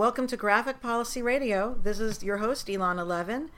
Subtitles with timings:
[0.00, 1.76] Welcome to Graphic Policy Radio.
[1.82, 3.50] This is your host, Elana Levin.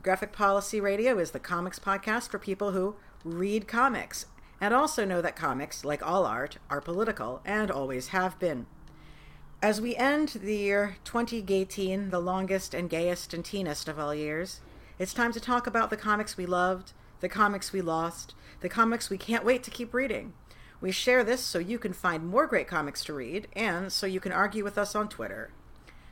[0.00, 2.94] Graphic Policy Radio is the comics podcast for people who
[3.24, 4.26] read comics
[4.60, 8.66] and also know that comics, like all art, are political and always have been.
[9.60, 14.60] As we end the year 2018, the longest and gayest and teenest of all years,
[15.00, 19.10] it's time to talk about the comics we loved, the comics we lost, the comics
[19.10, 20.32] we can't wait to keep reading.
[20.80, 24.20] We share this so you can find more great comics to read and so you
[24.20, 25.50] can argue with us on Twitter.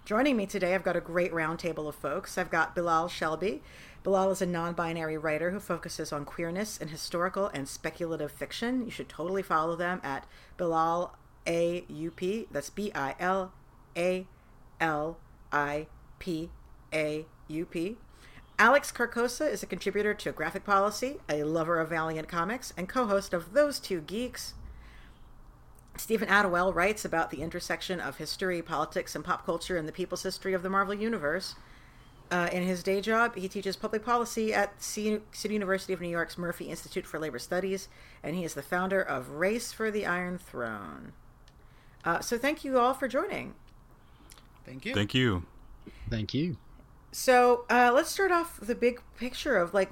[0.06, 2.38] Joining me today, I've got a great roundtable of folks.
[2.38, 3.60] I've got Bilal Shelby.
[4.04, 8.84] Bilal is a non binary writer who focuses on queerness in historical and speculative fiction.
[8.84, 10.24] You should totally follow them at
[10.58, 12.46] Bilal AUP.
[12.52, 13.52] That's B I L
[13.96, 14.28] A
[14.80, 15.18] L
[15.50, 15.88] I
[16.20, 16.50] P
[16.94, 17.96] A U P.
[18.60, 22.88] Alex K Cossa is a contributor to Graphic Policy, a lover of Valiant Comics, and
[22.88, 24.54] co host of Those Two Geeks.
[25.98, 30.22] Steven Attewell writes about the intersection of history, politics, and pop culture in the people's
[30.22, 31.54] history of the Marvel Universe.
[32.30, 36.36] Uh, in his day job, he teaches public policy at City University of New York's
[36.36, 37.88] Murphy Institute for Labor Studies,
[38.22, 41.12] and he is the founder of Race for the Iron Throne.
[42.04, 43.54] Uh, so, thank you all for joining.
[44.64, 44.94] Thank you.
[44.94, 45.44] Thank you.
[46.10, 46.56] Thank you.
[47.12, 49.88] So uh, let's start off with the big picture of like,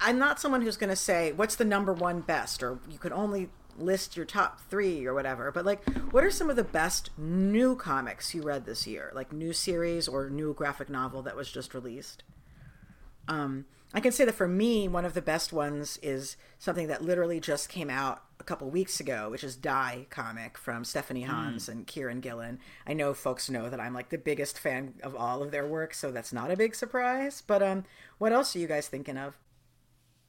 [0.00, 3.12] I'm not someone who's going to say what's the number one best, or you can
[3.12, 5.50] only list your top three or whatever.
[5.52, 9.12] But like, what are some of the best new comics you read this year?
[9.14, 12.22] Like new series or new graphic novel that was just released?
[13.28, 17.02] Um, I can say that for me, one of the best ones is something that
[17.02, 21.30] literally just came out a couple weeks ago, which is Die comic from Stephanie hmm.
[21.30, 21.72] Hans mm.
[21.72, 22.58] and Kieron Gillen.
[22.86, 25.94] I know folks know that I'm like the biggest fan of all of their work,
[25.94, 27.42] so that's not a big surprise.
[27.46, 27.84] But um,
[28.18, 29.38] what else are you guys thinking of?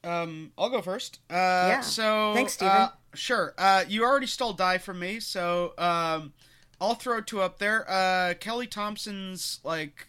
[0.04, 1.20] Um, I'll go first.
[1.30, 1.82] Uh, yeah.
[1.82, 2.72] So thanks, Steven.
[2.72, 3.54] Uh, sure.
[3.58, 6.34] Uh, you already stole Die from me, so um,
[6.80, 7.90] I'll throw two up there.
[7.90, 10.08] Uh, Kelly Thompson's like,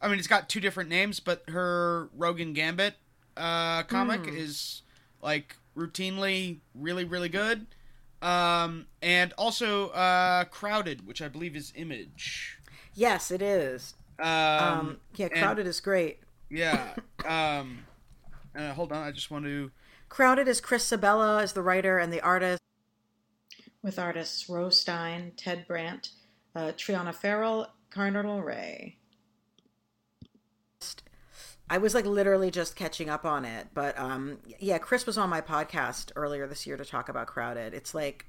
[0.00, 2.94] I mean, it's got two different names, but her Rogue Gambit
[3.34, 4.36] uh comic mm.
[4.36, 4.82] is
[5.22, 7.66] like routinely really really good.
[8.20, 12.58] Um, and also uh, Crowded, which I believe is Image.
[12.94, 13.94] Yes, it is.
[14.20, 16.20] Um, um yeah, Crowded and, is great.
[16.48, 16.94] Yeah.
[17.26, 17.84] Um,
[18.56, 19.70] uh, hold on, I just want to.
[20.08, 22.60] Crowded is Chris Sebela as the writer and the artist,
[23.82, 26.10] with artists Rose Stein, Ted Brandt,
[26.54, 28.98] uh, Triona Farrell, Cardinal Rae.
[31.70, 35.30] I was like literally just catching up on it, but um, yeah, Chris was on
[35.30, 37.72] my podcast earlier this year to talk about Crowded.
[37.72, 38.26] It's like,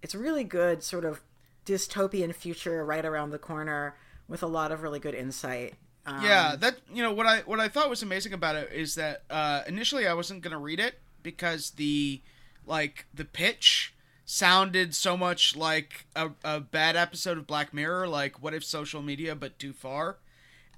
[0.00, 1.20] it's really good, sort of
[1.66, 3.96] dystopian future right around the corner
[4.26, 5.74] with a lot of really good insight.
[6.04, 8.94] Um, yeah, that you know what I what I thought was amazing about it is
[8.96, 12.20] that uh, initially I wasn't gonna read it because the
[12.66, 18.42] like the pitch sounded so much like a, a bad episode of Black Mirror, like
[18.42, 20.18] what if social media but too far?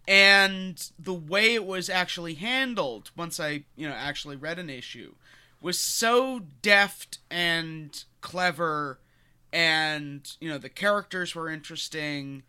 [0.07, 5.15] And the way it was actually handled once i you know actually read an issue
[5.63, 8.99] was so deft and clever
[9.51, 12.43] and you know the characters were interesting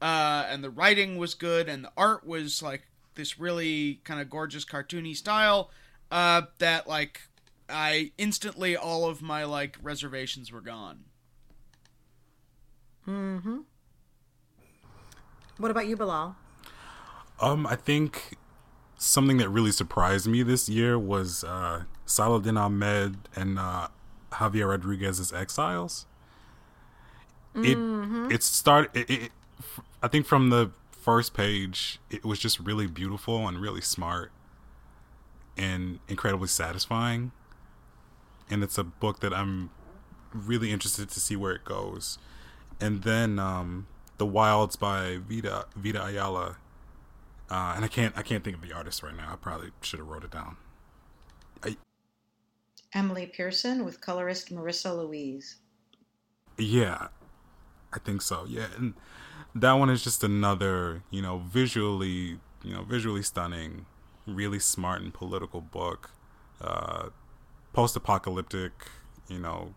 [0.00, 2.82] uh, and the writing was good and the art was like
[3.14, 5.70] this really kind of gorgeous cartoony style
[6.10, 7.22] uh, that like
[7.68, 11.04] i instantly all of my like reservations were gone
[13.06, 13.58] mm-hmm
[15.58, 16.36] what about you bilal
[17.40, 18.36] um, I think
[18.98, 23.88] something that really surprised me this year was uh, Saladin Ahmed and uh,
[24.32, 26.06] Javier Rodriguez's Exiles.
[27.54, 28.26] Mm-hmm.
[28.26, 28.90] It it started.
[28.94, 29.32] It, it,
[30.02, 34.32] I think from the first page, it was just really beautiful and really smart,
[35.56, 37.32] and incredibly satisfying.
[38.48, 39.70] And it's a book that I'm
[40.32, 42.18] really interested to see where it goes.
[42.80, 43.86] And then um,
[44.18, 46.56] the Wilds by Vita Vita Ayala
[47.50, 49.30] uh, and I can't I can't think of the artist right now.
[49.32, 50.56] I probably should have wrote it down.
[51.64, 51.76] I,
[52.94, 55.56] Emily Pearson with colorist Marissa Louise.
[56.56, 57.08] Yeah,
[57.92, 58.46] I think so.
[58.48, 58.94] Yeah, and
[59.54, 63.86] that one is just another you know visually you know visually stunning,
[64.26, 66.10] really smart and political book.
[66.60, 67.08] Uh,
[67.72, 68.72] post-apocalyptic,
[69.28, 69.74] you know,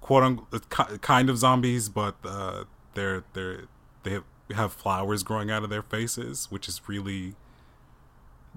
[0.00, 2.64] quote unquote, kind of zombies, but uh,
[2.94, 3.62] they're they're
[4.02, 4.24] they have
[4.54, 7.34] have flowers growing out of their faces, which is really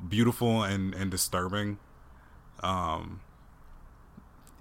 [0.08, 1.80] beautiful and and disturbing.
[2.62, 3.22] Um,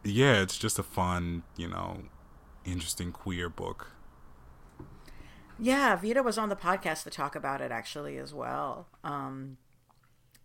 [0.03, 2.05] yeah, it's just a fun, you know,
[2.65, 3.93] interesting queer book.
[5.61, 8.89] Yeah, Vita was on the podcast to talk about it actually as well.
[9.05, 9.59] Um,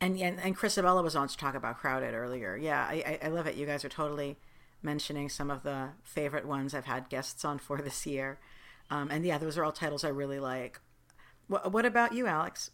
[0.02, 2.58] and and and Chris Sebela was on to talk about Crowded earlier.
[2.58, 3.56] Yeah, I, I love it.
[3.56, 4.38] You guys are totally
[4.82, 8.40] mentioning some of the favorite ones I've had guests on for this year.
[8.92, 10.80] Um, and yeah, those are all titles I really like.
[11.48, 12.72] What, what about you, Alex?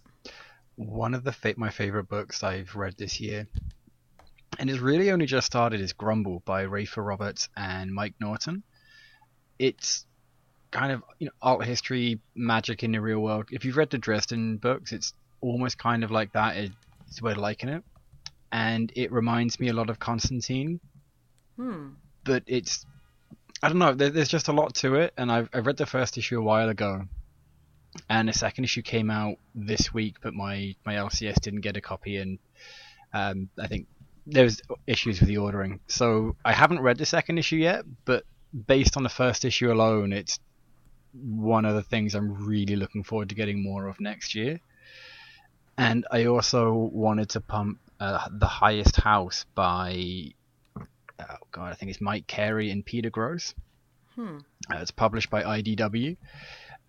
[0.75, 3.47] One of the fa- my favorite books I've read this year,
[4.57, 8.63] and it's really only just started, is Grumble by Rafer Roberts and Mike Norton.
[9.59, 10.05] It's
[10.71, 13.47] kind of you know art history, magic in the real world.
[13.51, 16.56] If you've read the Dresden books, it's almost kind of like that.
[16.57, 17.83] It's a way of liking it,
[18.51, 20.79] and it reminds me a lot of Constantine.
[21.57, 21.89] Hmm.
[22.23, 22.85] But it's
[23.62, 23.94] I don't know.
[23.94, 26.44] There, there's just a lot to it, and I've, I read the first issue a
[26.44, 27.03] while ago,
[28.09, 31.81] and the second issue came out this week, but my my LCS didn't get a
[31.81, 32.39] copy, and
[33.13, 33.88] um, I think
[34.25, 35.79] there's issues with the ordering.
[35.88, 38.23] So I haven't read the second issue yet, but
[38.68, 40.39] based on the first issue alone, it's
[41.13, 44.59] one of the things I'm really looking forward to getting more of next year.
[45.77, 50.33] And I also wanted to pump uh, the highest house by
[51.19, 53.53] oh god, I think it's Mike Carey and Peter Gross.
[54.15, 54.39] Hmm.
[54.71, 56.17] Uh, it's published by IDW.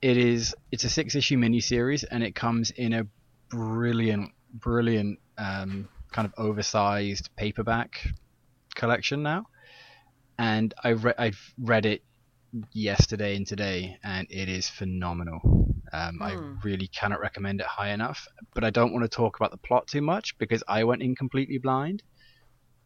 [0.00, 3.06] It is it's a six issue miniseries and it comes in a
[3.48, 8.06] brilliant, brilliant um, kind of oversized paperback
[8.74, 9.46] collection now.
[10.38, 12.02] And I re- I've read it
[12.72, 15.40] yesterday and today, and it is phenomenal.
[15.92, 16.54] Um, I Hmm.
[16.64, 18.26] really cannot recommend it high enough.
[18.54, 21.14] But I don't want to talk about the plot too much because I went in
[21.16, 22.02] completely blind,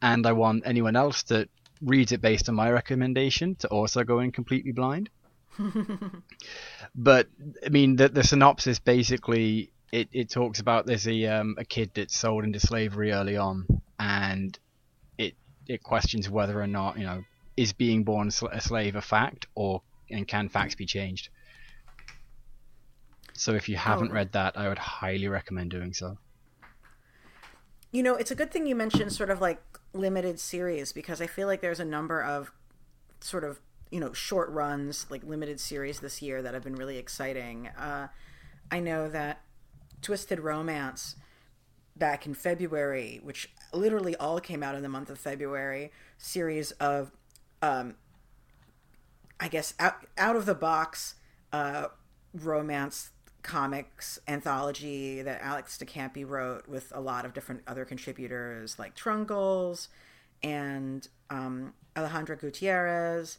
[0.02, 1.48] and I want anyone else that
[1.82, 5.10] reads it based on my recommendation to also go in completely blind.
[6.94, 7.28] but
[7.64, 11.92] I mean, the the synopsis basically it, it talks about there's a um, a kid
[11.94, 13.66] that's sold into slavery early on,
[13.98, 14.58] and
[15.18, 15.34] it
[15.66, 17.24] it questions whether or not you know
[17.56, 21.30] is being born a slave a fact or and can facts be changed.
[23.32, 24.14] So if you haven't Oh.
[24.14, 26.18] read that, I would highly recommend doing so.
[27.92, 29.60] You know, it's a good thing you mentioned sort of like
[29.92, 32.52] limited series because I feel like there's a number of
[33.20, 33.60] sort of,
[33.90, 37.68] you know, short runs, like limited series this year that have been really exciting.
[37.68, 38.08] Uh,
[38.70, 39.40] I know that
[40.02, 41.16] Twisted Romance
[41.94, 47.12] back in February, which literally all came out in the month of February, series of,
[47.62, 47.94] um,
[49.38, 51.14] I guess, out, out of the box
[51.52, 51.86] uh,
[52.34, 53.10] romance
[53.42, 59.88] comics anthology that Alex DeCampi wrote with a lot of different other contributors like Trungles
[60.42, 63.38] and um, Alejandra Gutierrez,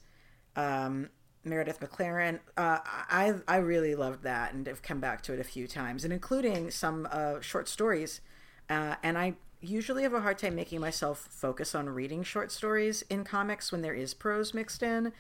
[0.56, 1.10] um,
[1.44, 2.40] Meredith McLaren.
[2.56, 6.04] Uh, I I really loved that and have come back to it a few times,
[6.04, 8.22] and including some uh, short stories.
[8.70, 13.04] Uh, and I usually have a hard time making myself focus on reading short stories
[13.10, 15.14] in comics when there is prose mixed in,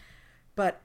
[0.55, 0.81] but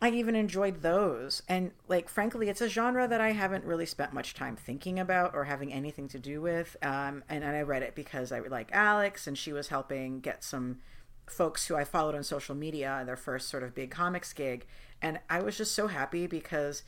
[0.00, 1.42] I even enjoyed those.
[1.48, 5.34] And like frankly, it's a genre that I haven't really spent much time thinking about
[5.34, 6.76] or having anything to do with.
[6.82, 10.44] Um, and, and I read it because I like Alex, and she was helping get
[10.44, 10.78] some
[11.26, 14.66] folks who I followed on social media their first sort of big comics gig,
[15.02, 16.84] and I was just so happy because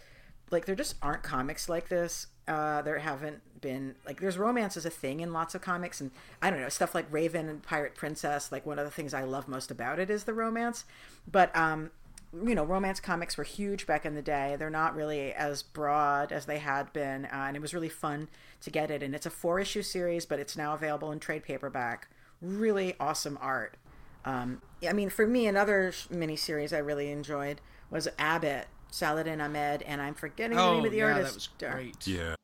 [0.51, 2.27] like there just aren't comics like this.
[2.51, 6.11] Uh, there haven't been like there's romance as a thing in lots of comics, and
[6.43, 8.51] I don't know stuff like Raven and Pirate Princess.
[8.51, 10.85] Like one of the things I love most about it is the romance,
[11.31, 11.91] but um,
[12.33, 14.57] you know, romance comics were huge back in the day.
[14.59, 18.29] They're not really as broad as they had been, uh, and it was really fun
[18.63, 19.03] to get it.
[19.03, 22.09] And it's a four issue series, but it's now available in trade paperback.
[22.41, 23.77] Really awesome art.
[24.25, 29.83] Um, I mean, for me, another sh- miniseries I really enjoyed was Abbott, Saladin Ahmed,
[29.83, 31.29] and I'm forgetting the Oh, name of the yeah, artist.
[31.29, 32.07] that was great.
[32.07, 32.35] Yeah.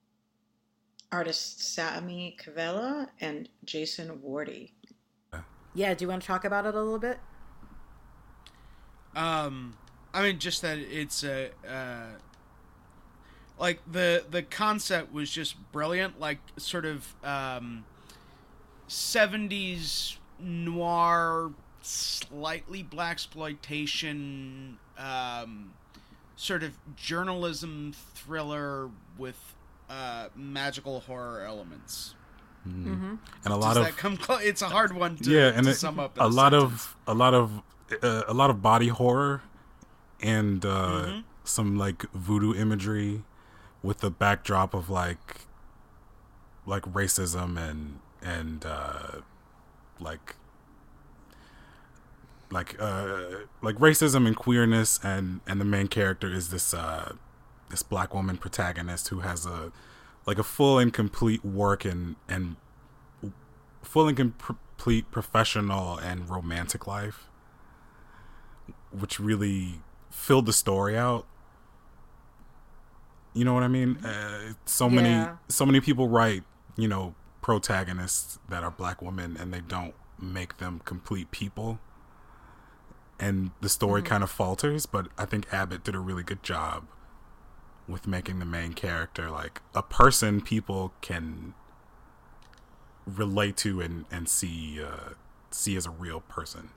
[1.13, 4.71] Artists Sami Kivelä and Jason Wordie.
[5.75, 7.19] Yeah, do you want to talk about it a little bit?
[9.15, 9.77] Um,
[10.15, 12.07] I mean, just that it's a uh,
[13.59, 16.19] like the the concept was just brilliant.
[16.19, 17.85] Like sort of um,
[18.89, 25.73] '70s noir, slightly black exploitation, um,
[26.37, 29.55] sort of journalism thriller with
[29.91, 32.15] uh, magical horror elements.
[32.65, 34.43] And a lot Does of that come close?
[34.43, 36.17] It's a hard one to, yeah, to and it, sum up.
[36.17, 36.73] in a lot sentence.
[36.73, 37.63] of a lot of
[38.03, 39.43] uh, a lot of body horror
[40.21, 40.69] and uh,
[41.07, 41.21] Mm-hmm.
[41.45, 43.23] some like voodoo imagery
[43.85, 45.43] with the backdrop of like
[46.67, 49.21] like racism and and uh,
[50.01, 50.35] like
[52.51, 53.17] like uh
[53.63, 57.13] like racism and queerness and and the main character is this uh
[57.71, 59.73] this black woman protagonist who has a
[60.27, 62.57] like a full and complete work and and
[63.83, 67.27] full and complete professional and romantic life,
[68.91, 71.27] which really filled the story out.
[73.33, 73.99] You know what I mean?
[74.05, 75.37] Uh, so many, Yeah.
[75.49, 76.43] so many people write,
[76.77, 81.79] you know, protagonists that are black women, and they don't make them complete people.
[83.19, 84.87] And the story kind of falters.
[84.87, 86.87] But I think Abbott did a really good job
[87.89, 91.55] with making the main character like a person people can
[93.07, 95.15] relate to and and see uh,
[95.51, 96.71] see as a real person.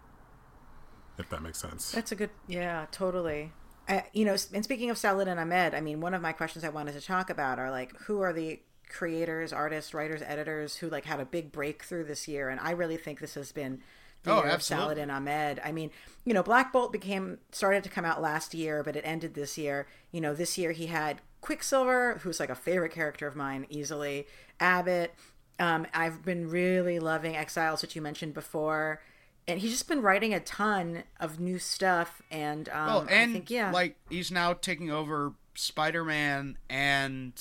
[1.18, 1.92] If that makes sense.
[1.92, 3.52] That's a good, yeah, totally.
[3.90, 6.70] I, you know, and speaking of Saladin Ahmed, I mean, one of my questions I
[6.70, 11.06] wanted to talk about are like, who are the creators, artists, writers, editors who like
[11.06, 12.48] had a big breakthrough this year?
[12.48, 13.82] And I really think this has been
[14.24, 14.86] the Oh, year of absolutely.
[14.96, 15.62] Saladin Ahmed.
[15.64, 15.92] I mean,
[16.26, 19.58] you know, Black Bolt became started to come out last year, but it ended this
[19.58, 19.88] year.
[20.12, 24.28] You know, this year he had Quicksilver, who's like a favorite character of mine easily.
[24.60, 25.14] Abbott.
[25.58, 29.02] Um, I've been really loving Exiles, which you mentioned before.
[29.48, 33.34] And he's just been writing a ton of new stuff, and um, Well, and I
[33.34, 37.34] think yeah, like he's now taking over Spider-Man and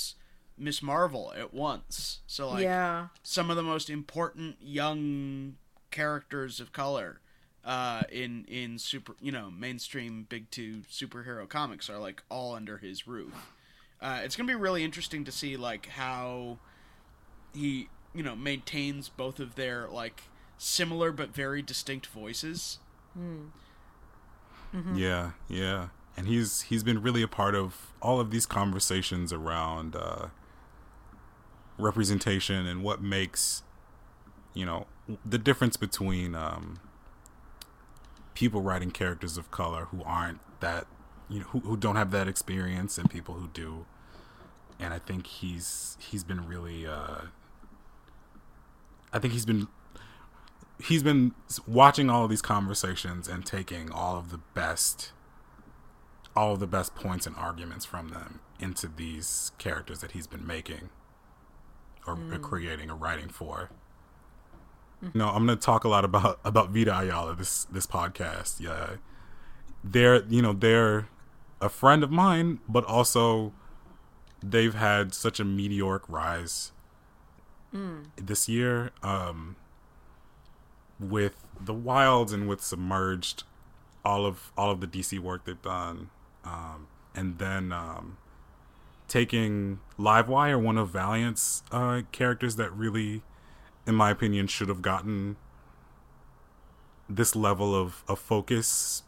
[0.56, 2.20] Miss Marvel at once.
[2.26, 5.56] So like yeah, some of the most important young
[5.90, 7.21] characters of color
[7.64, 12.78] uh, in in super you know mainstream big two superhero comics are like all under
[12.78, 13.52] his roof.
[14.00, 16.59] Uh, it's gonna be really interesting to see like how
[17.54, 20.23] he you know maintains both of their like
[20.57, 22.78] similar but very distinct voices.
[24.97, 25.88] Yeah, yeah.
[26.16, 30.28] And he's he's been really a part of all of these conversations around uh,
[31.78, 33.62] representation and what makes
[34.59, 34.87] you know
[35.25, 36.81] the difference between um,
[38.35, 40.88] people writing characters of color who aren't that
[41.29, 43.87] you know who, who don't have that experience and people who do.
[44.81, 47.27] And I think he's he's been really uh,
[49.12, 49.69] I think he's been
[50.83, 51.35] he's been
[51.69, 55.12] watching all of these conversations and taking all of the best
[56.35, 60.45] all of the best points and arguments from them into these characters that he's been
[60.45, 60.91] making
[62.09, 63.71] or, or creating or writing for.
[65.14, 68.61] No, I'm going to talk a lot about about Vita Ayala this this podcast.
[68.61, 68.97] Yeah.
[69.85, 71.09] They're, you know, they're
[71.61, 73.52] a friend of mine, but also
[74.43, 76.73] they've had such a meteoric rise
[78.17, 78.90] this year.
[79.02, 79.57] Um
[81.00, 83.45] with the wilds and with submerged
[84.05, 86.11] all of all of the dc work they've done
[86.45, 88.17] um, and then um,
[89.07, 93.23] taking livewire one of valiant's uh, characters that really
[93.88, 95.37] in my opinion should have gotten
[97.09, 99.02] this level of, of focus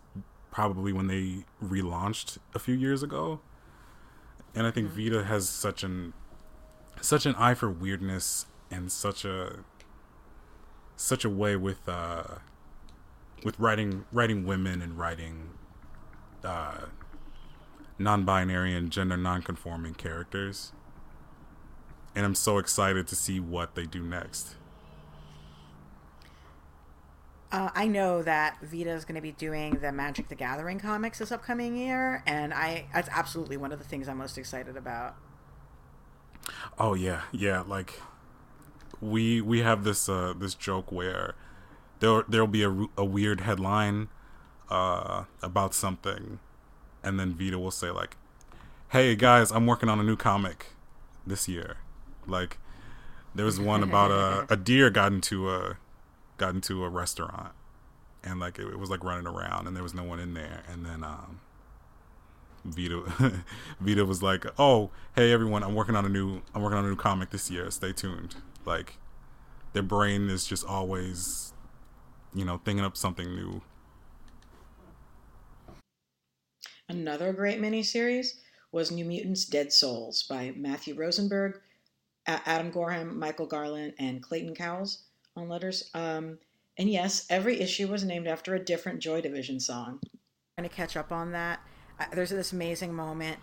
[0.50, 3.40] probably when they relaunched a few years ago.
[4.54, 6.14] And i think vita has such an
[7.00, 9.60] such an eye for weirdness and such a
[10.96, 12.24] such a way with uh
[13.44, 15.50] with writing writing women and writing
[16.42, 16.86] uh
[17.98, 20.72] non-binary and gender non-conforming characters.
[22.16, 24.56] And i'm so excited to see what they do next
[27.52, 31.18] uh, I know that Vita is going to be doing the Magic the Gathering comics
[31.18, 35.16] this upcoming year, and I that's absolutely one of the things I'm most excited about.
[36.78, 38.00] oh yeah yeah like
[39.00, 41.34] we we have this uh this joke where
[42.00, 44.08] there there'll be a, a weird headline
[44.70, 46.38] uh about something
[47.02, 48.16] and then Vita will say like
[48.90, 50.68] hey guys I'm working on a new comic
[51.26, 51.76] this year
[52.26, 52.58] like
[53.34, 55.76] there was one about a, a deer got into a
[56.40, 57.52] got into a restaurant
[58.24, 60.62] and like it, it was like running around and there was no one in there
[60.68, 61.40] and then um
[62.62, 63.42] Vita
[63.80, 66.88] Vita was like, "Oh, hey everyone, I'm working on a new I'm working on a
[66.88, 67.70] new comic this year.
[67.70, 68.98] Stay tuned." Like
[69.72, 71.54] their brain is just always
[72.34, 73.62] you know, thinking up something new.
[76.88, 78.34] Another great miniseries
[78.72, 81.60] was New Mutants Dead Souls by Matthew Rosenberg,
[82.26, 85.04] Adam Gorham, Michael Garland, and Clayton Cowles
[85.36, 85.90] on letters.
[85.94, 86.38] Um,
[86.78, 90.00] and yes, every issue was named after a different Joy Division song.
[90.56, 91.60] Trying to catch up on that.
[92.12, 93.38] There's this amazing moment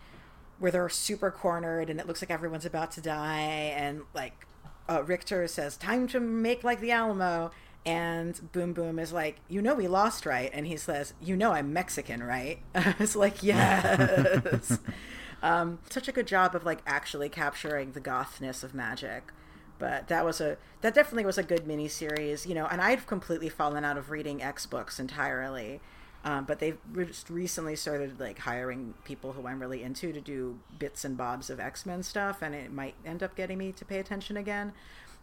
[0.59, 4.47] where they're super cornered and it looks like everyone's about to die, and like
[4.89, 7.51] uh, Richter says, "Time to make like the Alamo."
[7.85, 10.49] And Boom Boom is like, you know, we lost, right?
[10.53, 12.59] And he says, you know, I'm Mexican, right?
[12.75, 14.79] it's like, yes.
[15.41, 19.31] um, such a good job of like actually capturing the gothness of magic.
[19.79, 22.67] But that was a that definitely was a good miniseries, you know.
[22.67, 25.81] And i've completely fallen out of reading X books entirely.
[26.23, 30.59] Um, but they've just recently started like hiring people who I'm really into to do
[30.77, 33.85] bits and bobs of X Men stuff, and it might end up getting me to
[33.85, 34.73] pay attention again.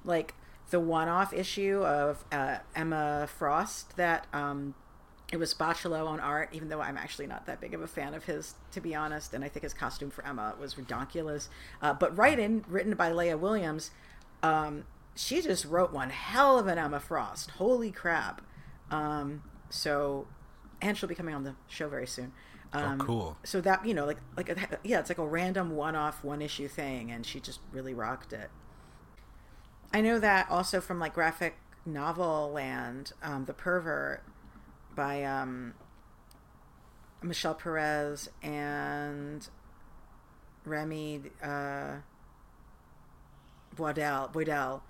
[0.04, 0.34] Like
[0.70, 4.75] the one-off issue of uh, Emma Frost that um,
[5.32, 8.14] it was Bachalo on art, even though I'm actually not that big of a fan
[8.14, 9.34] of his, to be honest.
[9.34, 11.49] And I think his costume for Emma was ridiculous.
[11.82, 13.90] Uh, but writing, written by Leah Williams,
[14.44, 14.84] um,
[15.14, 17.52] she just wrote one hell of an Emma Frost.
[17.52, 18.42] Holy crap!
[18.90, 20.26] Um, so
[20.82, 22.32] and she'll be coming on the show very soon.
[22.72, 23.38] Um, oh, cool.
[23.42, 27.10] So that you know, like like a, yeah, it's like a random one-off, one-issue thing,
[27.10, 28.50] and she just really rocked it.
[29.92, 34.24] I know that also from like graphic novel land, um, the pervert
[34.94, 35.74] by um,
[37.22, 39.48] Michelle Perez and
[40.66, 41.96] Remy uh,
[43.75, 44.83] Boydell, Boydell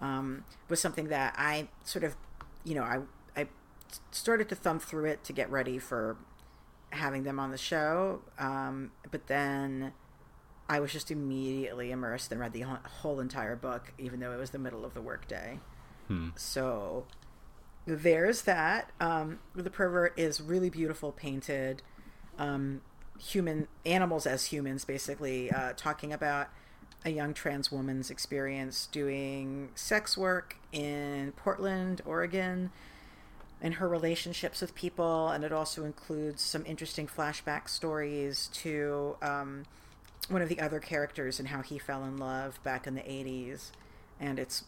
[0.00, 2.16] um, was something that I sort of,
[2.64, 3.00] you know, I
[3.36, 3.48] I
[4.10, 6.16] started to thumb through it to get ready for
[6.90, 9.92] having them on the show, um, but then
[10.68, 14.50] I was just immediately immersed and read the whole entire book, even though it was
[14.50, 15.58] the middle of the workday.
[16.08, 16.30] Hmm.
[16.36, 17.06] So
[17.86, 18.90] there's that.
[19.00, 21.82] Um, the pervert is really beautiful painted.
[22.38, 22.80] Um,
[23.18, 26.48] human animals as humans, basically uh, talking about
[27.04, 32.70] a young trans woman's experience doing sex work in Portland, Oregon,
[33.60, 35.28] and her relationships with people.
[35.28, 39.64] And it also includes some interesting flashback stories to um,
[40.28, 43.70] one of the other characters and how he fell in love back in the 80s.
[44.20, 44.64] And it's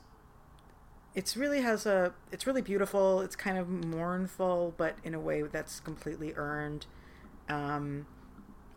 [1.14, 5.43] it's really has a it's really beautiful it's kind of mournful but in a way
[5.43, 6.87] that's completely earned
[7.49, 8.07] um,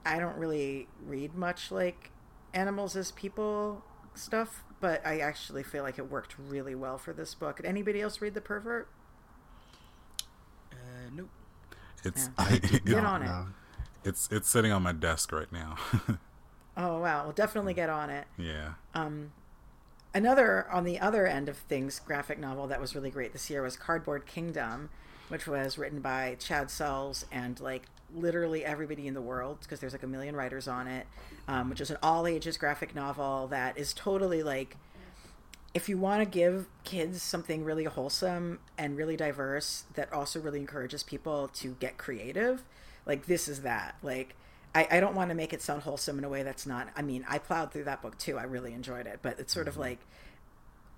[0.06, 2.12] i don't really read much like
[2.58, 3.84] animals as people
[4.16, 7.58] stuff but i actually feel like it worked really well for this book.
[7.58, 8.88] Did anybody else read the pervert?
[10.72, 10.76] Uh,
[11.14, 11.30] nope.
[12.04, 12.54] It's Yeah.
[12.54, 13.46] it- get on it.
[14.10, 15.76] it's it's sitting on my desk right now.
[16.80, 17.24] Oh wow.
[17.24, 18.28] Well definitely get on it.
[18.38, 18.74] Yeah.
[18.94, 19.32] Um,
[20.14, 23.64] another on the other end of things graphic novel that was really great this year
[23.64, 24.90] was cardboard kingdom
[25.28, 29.94] which was written by chad sells and like literally everybody in the world because there's
[29.94, 31.06] like a million writers on it
[31.48, 34.78] um, which is an all ages graphic novel that is totally like
[35.74, 40.60] if you want to give kids something really wholesome and really diverse that also really
[40.60, 42.64] encourages people to get creative
[43.08, 43.96] like this is that.
[44.04, 44.36] Like
[44.76, 47.02] I, I don't want to make it sound wholesome in a way that's not i
[47.02, 49.78] mean i plowed through that book too i really enjoyed it but it's sort of
[49.78, 50.00] like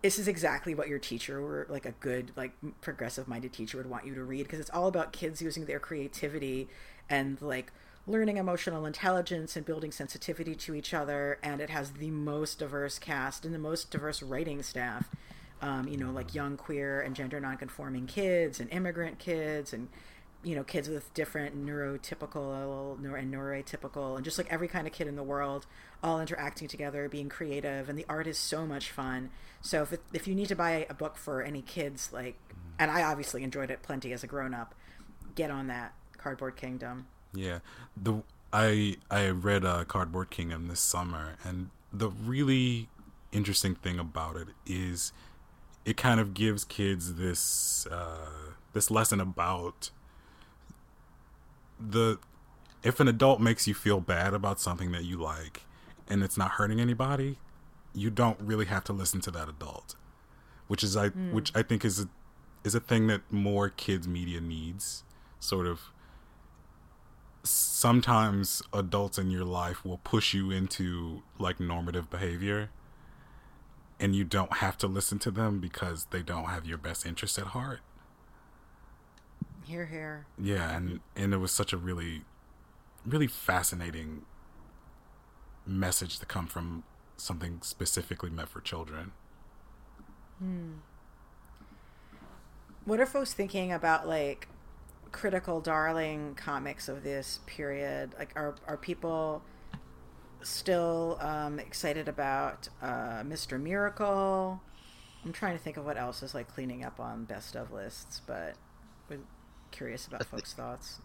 [0.02, 3.90] this is exactly what your teacher or like a good like progressive minded teacher would
[3.90, 6.68] want you to read because it's all about kids using their creativity
[7.10, 7.72] and like
[8.08, 12.98] learning emotional intelligence and building sensitivity to each other and it has the most diverse
[12.98, 15.10] cast and the most diverse writing staff.
[15.62, 19.90] Um, you know like young queer and gender nonconforming kids and immigrant kids and
[20.42, 24.94] you know kids with different neurotypical neuro- and neurotypical and just like every kind of
[24.94, 25.66] kid in the world
[26.02, 29.30] all interacting together being creative and the art is so much fun.
[29.62, 32.36] So if, it, if you need to buy a book for any kids like
[32.80, 34.74] and i obviously enjoyed it plenty as a grown-up
[35.36, 37.08] get on that cardboard kingdom.
[37.34, 37.60] Yeah,
[37.96, 42.90] the I I read uh, Cardboard Kingdom this summer, and the really
[43.32, 45.14] interesting thing about it is
[45.86, 49.92] it kind of gives kids this uh, this lesson about
[51.80, 52.20] the
[52.84, 55.64] if an adult makes you feel bad about something that you like
[56.08, 57.38] and it's not hurting anybody,
[57.94, 59.96] you don't really have to listen to that adult,
[60.68, 62.10] which is I which I think is a,
[62.64, 65.04] is a thing that more kids media needs,
[65.40, 65.92] sort of
[67.50, 72.70] sometimes adults in your life will push you into like normative behavior
[74.00, 77.38] and you don't have to listen to them because they don't have your best interest
[77.38, 77.80] at heart.
[79.66, 82.24] Here here yeah and and it was such a really
[83.06, 84.24] really fascinating
[85.66, 86.84] message to come from
[87.18, 89.12] something specifically meant for children.
[90.40, 90.76] Hmm.
[92.86, 94.48] what are folks thinking about like
[95.12, 99.42] critical darling comics of this period like are, are people
[100.42, 104.62] still um, excited about uh, mr miracle
[105.26, 108.22] i'm trying to think of what else is like cleaning up on best of lists
[108.28, 108.54] but
[109.10, 109.20] we're
[109.72, 111.00] curious about folks thoughts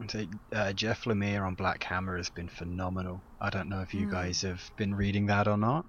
[0.00, 3.20] I'd say, uh, Jeff Lemire on Black Hammer has been phenomenal.
[3.40, 5.84] I don't know if you guys have been reading that or not.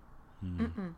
[0.45, 0.93] Mm-mm.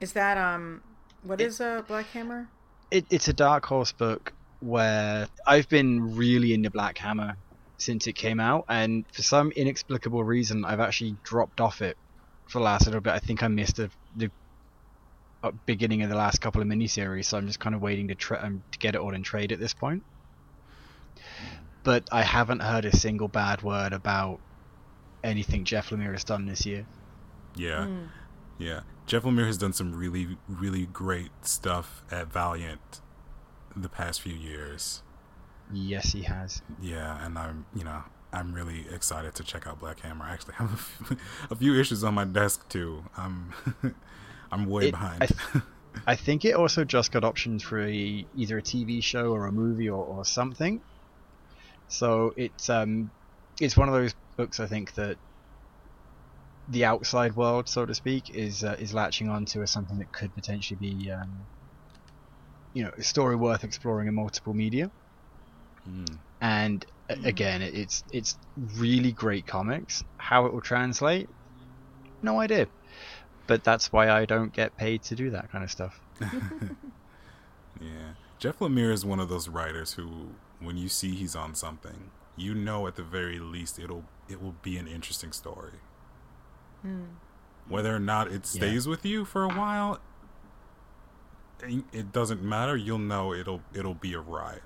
[0.00, 0.82] is that um
[1.22, 2.48] what It- is a black hammer
[2.90, 7.36] It, it's a Dark Horse book where I've been really into Black Hammer
[7.76, 11.96] since it came out, and for some inexplicable reason, I've actually dropped off it
[12.48, 13.12] for the last little bit.
[13.12, 14.30] I think I missed the, the
[15.42, 18.14] uh, beginning of the last couple of miniseries, so I'm just kind of waiting to,
[18.16, 20.02] tra- um, to get it all in trade at this point.
[21.84, 24.40] But I haven't heard a single bad word about
[25.22, 26.86] anything Jeff Lemire has done this year.
[27.56, 28.08] yeah Mm.
[28.58, 33.00] yeah jeff lemire has done some really really great stuff at valiant
[33.76, 35.02] the past few years
[35.70, 36.62] Yes, he has.
[36.80, 40.24] Yeah, and I'm, you know, I'm really excited to check out Black Hammer.
[40.24, 41.16] I actually have a few,
[41.50, 43.04] a few issues on my desk too.
[43.18, 43.52] I'm,
[44.50, 45.22] I'm way It- behind.
[45.24, 45.64] I th-
[46.06, 49.52] I think it also just got options for a, either a TV show or a
[49.52, 50.80] movie or, or something.
[51.88, 53.10] So it's um,
[53.60, 55.18] it's one of those books I think that
[56.70, 60.34] the outside world, so to speak, is uh, is latching onto as something that could
[60.34, 61.30] potentially be, um,
[62.74, 64.90] you know, a story worth exploring in multiple media.
[65.88, 66.18] Mm.
[66.40, 68.38] And a- again, it's it's
[68.76, 70.04] really great comics.
[70.16, 71.28] How it will translate,
[72.22, 72.66] no idea.
[73.46, 75.98] But that's why I don't get paid to do that kind of stuff.
[77.80, 78.14] Yeah.
[78.38, 82.54] Jeff Lemire is one of those writers who, when you see he's on something, you
[82.54, 85.72] know at the very least it'll it will be an interesting story.
[87.68, 88.68] Whether or not it Yeah.
[88.68, 90.00] stays with you for a while,
[91.62, 92.76] it it doesn't matter.
[92.76, 94.62] You'll know it'll it'll be a ride.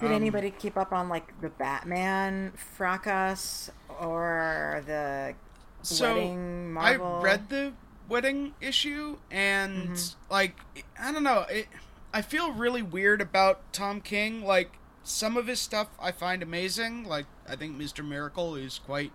[0.00, 5.34] Did Um, anybody keep up on like the Batman fracas or the
[5.82, 7.18] So wedding Marvel?
[7.18, 7.72] I read the
[8.08, 10.56] wedding issue, and like
[10.98, 11.68] I don't know, it.
[12.12, 14.44] I feel really weird about Tom King.
[14.44, 14.72] Like
[15.04, 17.04] some of his stuff I find amazing.
[17.04, 19.12] Like I think Mister Miracle is quite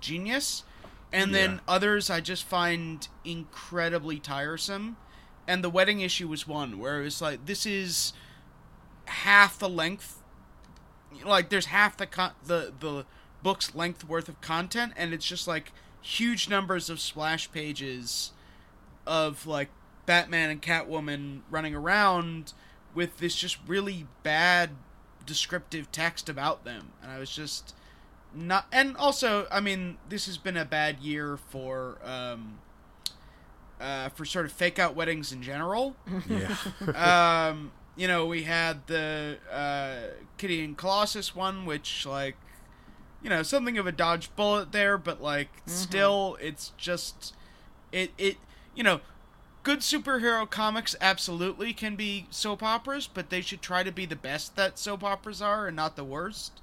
[0.00, 0.64] genius,
[1.12, 4.96] and then others I just find incredibly tiresome.
[5.46, 8.12] And the wedding issue was one where it was like this is
[9.06, 10.22] half the length
[11.24, 13.04] like there's half the con- the the
[13.42, 18.32] book's length worth of content and it's just like huge numbers of splash pages
[19.06, 19.68] of like
[20.06, 22.52] Batman and Catwoman running around
[22.94, 24.70] with this just really bad
[25.26, 26.92] descriptive text about them.
[27.02, 27.74] And I was just
[28.34, 32.58] not and also I mean this has been a bad year for um
[33.80, 35.96] uh, for sort of fake out weddings in general.
[36.28, 36.56] Yeah.
[37.50, 42.36] um, you know, we had the uh, Kitty and Colossus one, which like,
[43.22, 47.34] you know, something of a dodge bullet there, but like, still, it's just
[47.92, 48.36] it it
[48.74, 49.00] you know,
[49.64, 54.16] good superhero comics absolutely can be soap operas, but they should try to be the
[54.16, 56.62] best that soap operas are and not the worst.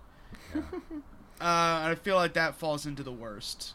[1.41, 3.73] Uh, I feel like that falls into the worst.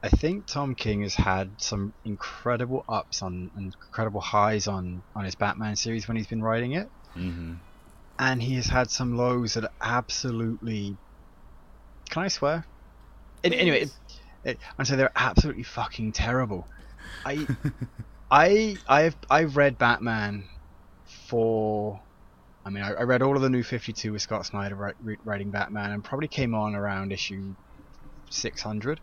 [0.00, 5.24] I think Tom King has had some incredible ups on and incredible highs on on
[5.24, 7.54] his Batman series when he's been writing it, hmm
[8.18, 10.96] and he has had some lows that are absolutely.
[12.10, 12.66] Can I swear?
[13.44, 13.90] An- anyway, it,
[14.44, 16.68] it, I'm saying they're absolutely fucking terrible.
[17.24, 17.48] I,
[18.32, 20.48] I, I've I've read Batman
[21.28, 22.00] for.
[22.64, 25.18] I mean, I, I read all of the new 52 with Scott Snyder wri- wri-
[25.24, 27.54] writing Batman, and probably came on around issue
[28.30, 29.00] 600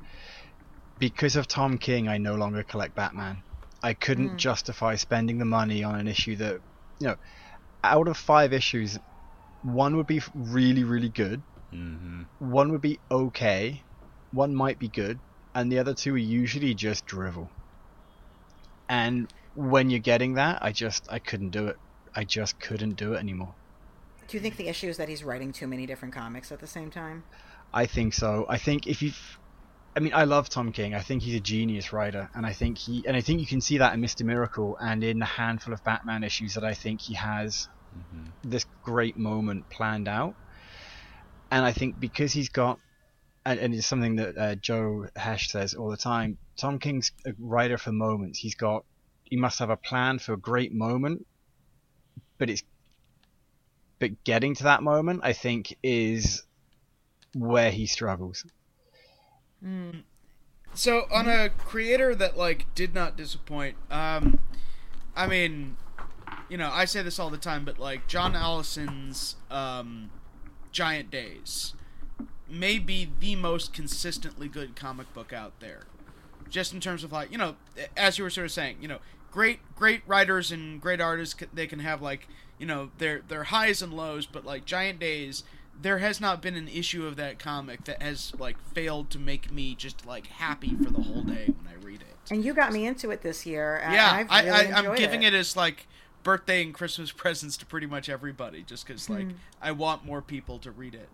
[0.97, 3.43] because of Tom King, I no longer collect Batman.
[3.83, 4.37] I couldn't Mm.
[4.37, 6.61] justify spending the money on an issue that,
[6.99, 7.15] you know,
[7.83, 8.99] out of five issues,
[9.61, 13.85] one would be really, really good, hmm one would be okay,
[14.31, 15.21] one might be good,
[15.55, 17.49] and the other two are usually just drivel.
[18.89, 21.77] And when you're getting that, I just, I couldn't do it.
[22.15, 23.53] I just couldn't do it anymore.
[24.27, 26.67] Do you think the issue is that he's writing too many different comics at the
[26.67, 27.23] same time?
[27.71, 28.45] I think so.
[28.49, 29.19] I think if you've
[29.95, 30.93] I mean, I love Tom King.
[30.93, 33.59] I think he's a genius writer, and I think he, and I think you can
[33.59, 37.01] see that in Mister Miracle and in the handful of Batman issues that I think
[37.01, 40.33] he has hmm this great moment planned out.
[41.51, 42.79] And I think because he's got,
[43.45, 46.37] and, and it's something that uh, Joe Hesh says all the time.
[46.57, 48.39] Tom King's a writer for moments.
[48.39, 48.83] He's got,
[49.23, 51.25] he must have a plan for a great moment,
[52.37, 52.63] but it's,
[53.99, 56.43] but getting to that moment, I think, is
[57.33, 58.45] where he struggles.
[60.73, 64.39] So on a creator that like did not disappoint, um,
[65.15, 65.75] I mean,
[66.49, 70.11] you know, I say this all the time, but like John Allison's um,
[70.71, 71.73] Giant Days
[72.49, 75.83] may be the most consistently good comic book out there.
[76.49, 77.55] Just in terms of like, you know,
[77.95, 78.99] as you were sort of saying, you know,
[79.31, 83.81] great great writers and great artists they can have like, you know, their their highs
[83.81, 85.43] and lows, but like Giant Days
[85.81, 89.49] there has not been an issue of that comic that has like failed to make
[89.49, 92.31] me just like happy for the whole day when I read it.
[92.31, 93.79] And you got me into it this year.
[93.89, 95.33] yeah, I've I, really I'm giving it.
[95.33, 95.87] as like
[96.23, 99.31] birthday and Christmas presents to pretty much everybody, just because like Hmm.
[99.61, 101.07] I want more people to read it.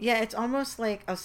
[0.00, 1.16] Yeah, it's almost like a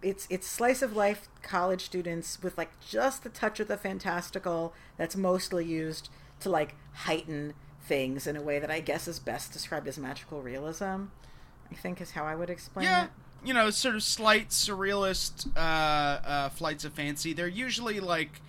[0.00, 4.72] it's it's slice of life college students with like just the touch of the fantastical
[4.96, 9.52] that's mostly used to like heighten things in a way that I guess is best
[9.52, 11.06] described as magical realism.
[11.70, 13.10] I think is how I would explain yeah, it.
[13.44, 17.32] you know, sort of slight surrealist uh, uh, flights of fancy.
[17.32, 18.40] They're usually like,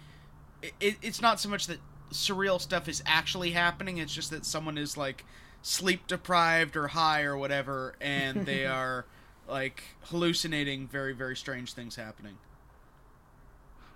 [0.80, 1.78] it, it's not so much that
[2.12, 3.98] surreal stuff is actually happening.
[3.98, 5.24] It's just that someone is like
[5.62, 9.06] sleep deprived or high or whatever, and they are
[9.48, 12.38] like hallucinating very very strange things happening.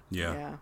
[0.10, 0.34] Yeah.
[0.34, 0.58] Yeah.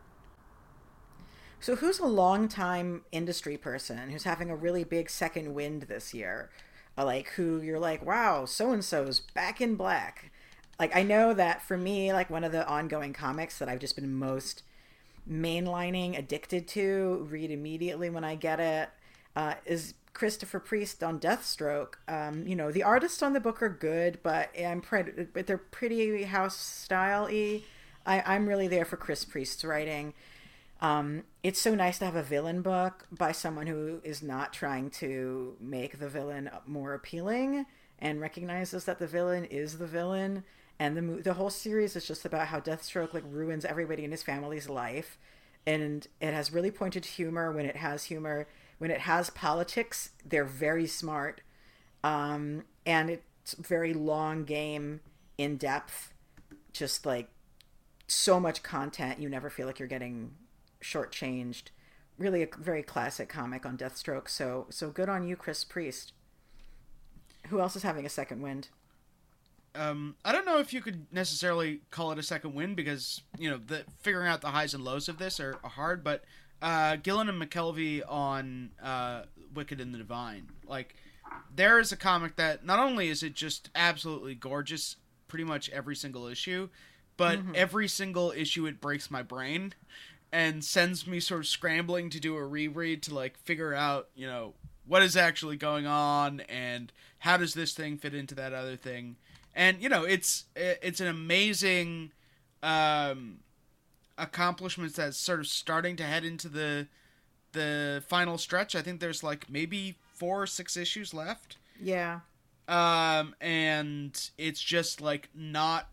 [1.60, 6.50] So, who's a longtime industry person who's having a really big second wind this year?
[6.98, 10.32] Uh, Like, who you're like, wow, so and so's back in black.
[10.80, 13.96] Like, I know that for me, like, one of the ongoing comics that I've just
[13.96, 14.64] been most
[15.30, 18.90] mainlining, addicted to, read immediately when I get it,
[19.36, 21.96] uh, is Christopher Priest on Deathstroke.
[22.08, 25.58] Um, you know, the artists on the book are good, but I'm pretty, but they're
[25.58, 27.64] pretty house style y.
[28.06, 30.14] I'm really there for Chris Priest's writing.
[30.82, 34.90] Um, it's so nice to have a villain book by someone who is not trying
[34.92, 37.66] to make the villain more appealing
[38.00, 40.44] and recognizes that the villain is the villain.
[40.80, 44.24] And the the whole series is just about how Deathstroke like ruins everybody in his
[44.24, 45.18] family's life,
[45.66, 48.48] and it has really pointed humor when it has humor.
[48.84, 51.40] When it has politics, they're very smart,
[52.04, 55.00] um, and it's very long game,
[55.38, 56.12] in depth,
[56.74, 57.30] just like
[58.08, 59.22] so much content.
[59.22, 60.32] You never feel like you're getting
[60.82, 61.70] shortchanged.
[62.18, 64.28] Really, a very classic comic on Deathstroke.
[64.28, 66.12] So, so good on you, Chris Priest.
[67.48, 68.68] Who else is having a second wind?
[69.76, 73.50] Um, I don't know if you could necessarily call it a second win because you
[73.50, 76.04] know the figuring out the highs and lows of this are, are hard.
[76.04, 76.26] But
[76.64, 79.24] uh, Gillen and McKelvie on uh,
[79.54, 80.96] Wicked and the Divine, like
[81.54, 84.96] there is a comic that not only is it just absolutely gorgeous,
[85.28, 86.70] pretty much every single issue,
[87.18, 89.74] but every single issue it breaks my brain
[90.32, 94.26] and sends me sort of scrambling to do a reread to like figure out you
[94.26, 94.54] know
[94.88, 99.18] what is actually going on and how does this thing fit into that other thing.
[99.54, 102.12] And you know it's it's an amazing
[102.64, 103.40] um
[104.18, 106.88] accomplishment that's sort of starting to head into the
[107.54, 108.76] the final stretch.
[108.76, 111.58] I think there's like maybe four or six issues left.
[111.82, 112.22] Yeah,
[112.68, 115.90] um and it's just like not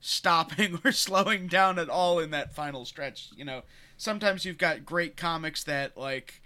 [0.00, 3.62] stopping or slowing down at all in that final stretch you know?
[3.96, 6.40] Sometimes you've got great comics that like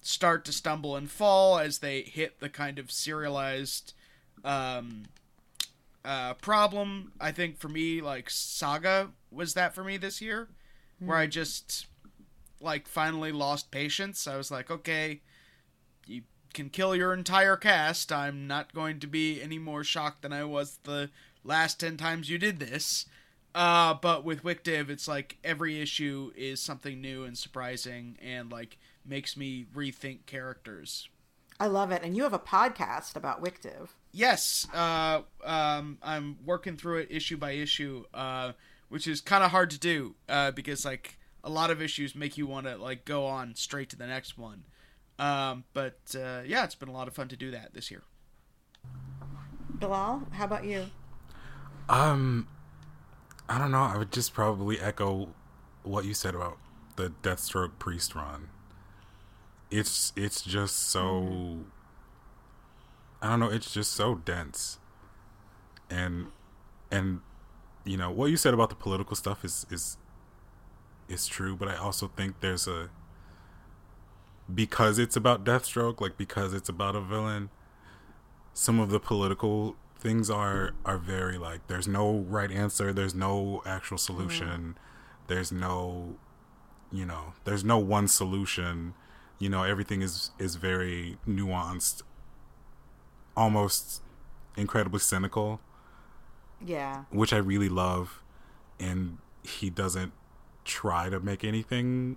[0.00, 3.92] start to stumble and fall as they hit the kind of serialized
[4.44, 5.04] um
[6.04, 7.12] uh problem.
[7.20, 10.48] I think for me like saga was that for me this year
[10.98, 11.86] where i just
[12.60, 14.26] like finally lost patience.
[14.26, 15.20] I was like okay
[16.06, 16.22] you
[16.54, 18.10] can kill your entire cast.
[18.10, 21.10] I'm not going to be any more shocked than i was the
[21.44, 23.04] last 10 times you did this.
[23.54, 28.78] Uh but with WicDiv it's like every issue is something new and surprising and like
[29.04, 31.08] makes me rethink characters.
[31.60, 32.02] I love it.
[32.02, 33.88] And you have a podcast about WicDiv.
[34.12, 34.66] yes.
[34.72, 38.04] Uh um i'm working through it issue by issue.
[38.14, 38.52] Uh
[38.88, 42.36] which is kind of hard to do uh because like a lot of issues make
[42.36, 44.64] you want to like go on straight to the next one
[45.18, 48.02] um but uh yeah it's been a lot of fun to do that this year
[49.78, 50.86] Bilal, how about you?
[51.88, 52.48] Um,
[53.48, 53.82] I don't know.
[53.82, 55.28] I would just probably echo
[55.82, 56.58] what you said about
[56.96, 58.48] the Deathstroke Priest run.
[59.70, 61.58] It's it's just so.
[63.20, 63.50] I don't know.
[63.50, 64.78] It's just so dense,
[65.90, 66.28] and
[66.90, 67.20] and
[67.86, 69.96] you know what you said about the political stuff is is
[71.08, 72.90] is true, but I also think there's a
[74.52, 77.50] because it's about Deathstroke, like because it's about a villain.
[78.52, 83.62] Some of the political things are are very like there's no right answer there's no
[83.64, 84.14] actual mm-hmm.
[84.14, 84.78] solution
[85.26, 86.16] there's no
[86.92, 88.94] you know there's no one solution
[89.38, 92.02] you know everything is is very nuanced
[93.36, 94.02] almost
[94.56, 95.60] incredibly cynical
[96.64, 97.04] Yeah.
[97.10, 98.22] which i really love
[98.80, 100.12] and he doesn't
[100.64, 102.16] try to make anything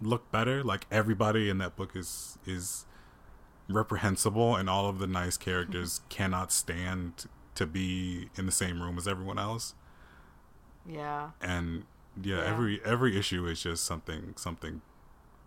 [0.00, 2.84] look better like everybody in that book is is
[3.68, 8.96] reprehensible and all of the nice characters cannot stand to be in the same room
[8.98, 9.74] as everyone else
[10.86, 11.30] Yeah.
[11.40, 11.84] and
[12.20, 12.44] yeah, Yeah.
[12.44, 14.80] every every issue is just something something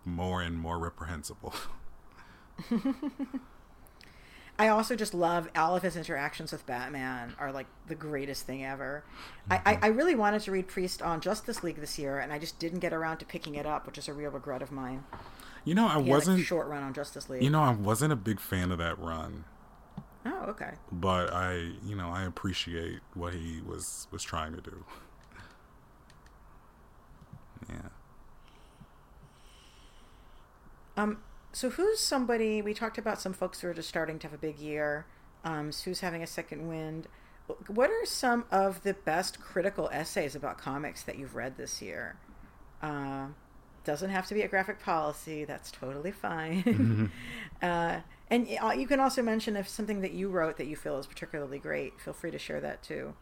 [0.06, 1.54] more and more reprehensible
[4.62, 8.63] I also just love all of his interactions with Batman are like the greatest thing
[8.63, 9.04] ever.
[9.50, 12.38] I, I, I really wanted to read Priest on Justice League this year, and I
[12.38, 15.04] just didn't get around to picking it up, which is a real regret of mine.
[15.65, 17.41] you know i He wasn't a short run on Justice League.
[17.43, 19.45] you know i wasn't a big fan of that run
[20.26, 20.71] oh, okay.
[20.91, 24.86] but i you know i appreciate what he was was trying to do
[27.69, 27.89] yeah
[30.97, 31.17] Um,
[31.53, 32.61] so who's somebody?
[32.61, 35.05] We talked about some folks who are just starting to have a big year.
[35.43, 37.07] Um, so who's having a second wind?
[37.67, 42.15] What are some of the best critical essays about comics that you've read this year?
[42.81, 43.27] Uh,
[43.83, 45.43] doesn't have to be a graphic policy.
[45.43, 47.11] That's totally fine.
[47.61, 50.97] uh, and uh, you can also mention if something that you wrote that you feel
[50.97, 51.99] is particularly great.
[51.99, 53.13] Feel free to share that too.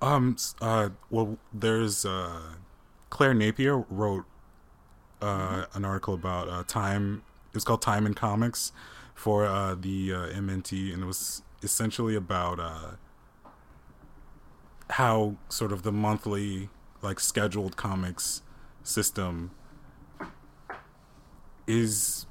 [0.00, 0.36] Um.
[0.60, 0.90] Uh.
[1.10, 2.54] Well, there's uh,
[3.10, 4.26] Claire Napier wrote
[5.20, 7.22] uh, an article about uh, time.
[7.54, 8.72] It's called Time in Comics
[9.14, 12.92] for uh, the uh, MNT, and it was essentially about uh,
[14.90, 16.68] how sort of the monthly,
[17.02, 18.42] like scheduled comics
[18.82, 19.52] system
[21.66, 22.26] is.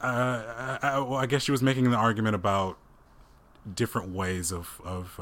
[0.00, 2.78] Uh, I, I, well, I guess she was making the argument about
[3.74, 5.20] different ways of of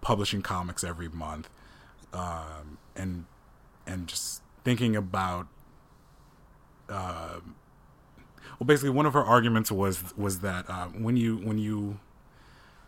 [0.00, 1.48] publishing comics every month,
[2.12, 3.24] um, and
[3.86, 5.46] and just thinking about.
[6.88, 7.56] Um,
[8.58, 11.98] well, basically, one of her arguments was was that uh, when you when you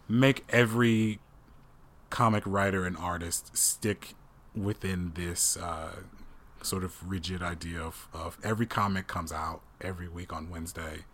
[0.09, 1.19] make every
[2.11, 4.15] comic writer and artist stick
[4.55, 5.97] within this uh,
[6.63, 11.05] sort of rigid idea of, of every comic comes out every week on Wednesday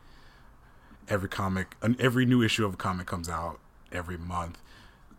[1.08, 3.58] every comic and every new issue of a comic comes out
[3.90, 4.58] every month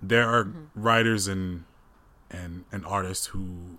[0.02, 1.64] there are writers and
[2.32, 3.78] and and artists who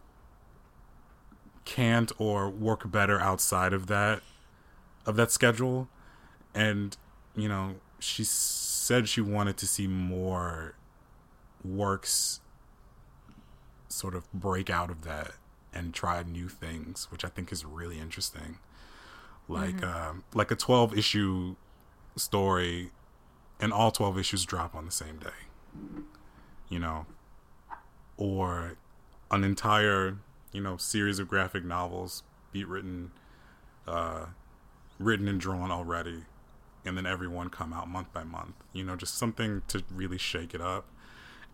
[1.64, 4.22] can't or work better outside of that
[5.07, 5.88] of that schedule.
[6.55, 6.96] And
[7.37, 10.74] you know she said she wanted to see more
[11.64, 12.40] works
[13.88, 15.33] sort of break out of that
[15.72, 18.59] and try new things which i think is really interesting.
[19.46, 21.57] Like um, like a 12 issue
[22.16, 22.90] story
[23.61, 26.14] and all 12 issues drop on the same day
[26.68, 27.07] you know?
[28.16, 28.77] Or
[29.31, 30.18] an entire
[30.54, 33.10] you know series of graphic novels be written
[33.86, 34.26] uh
[34.98, 36.22] written and drawn already
[36.86, 40.54] and then everyone come out month by month you know just something to really shake
[40.54, 40.86] it up.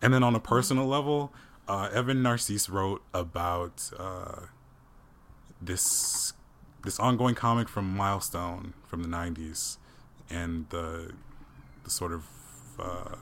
[0.01, 1.33] And then on a personal level
[1.67, 4.43] uh evan narcisse wrote about uh
[5.61, 6.33] this
[6.83, 9.77] this ongoing comic from milestone from the 90s
[10.29, 11.11] and the
[11.83, 12.25] the sort of
[12.79, 13.15] uh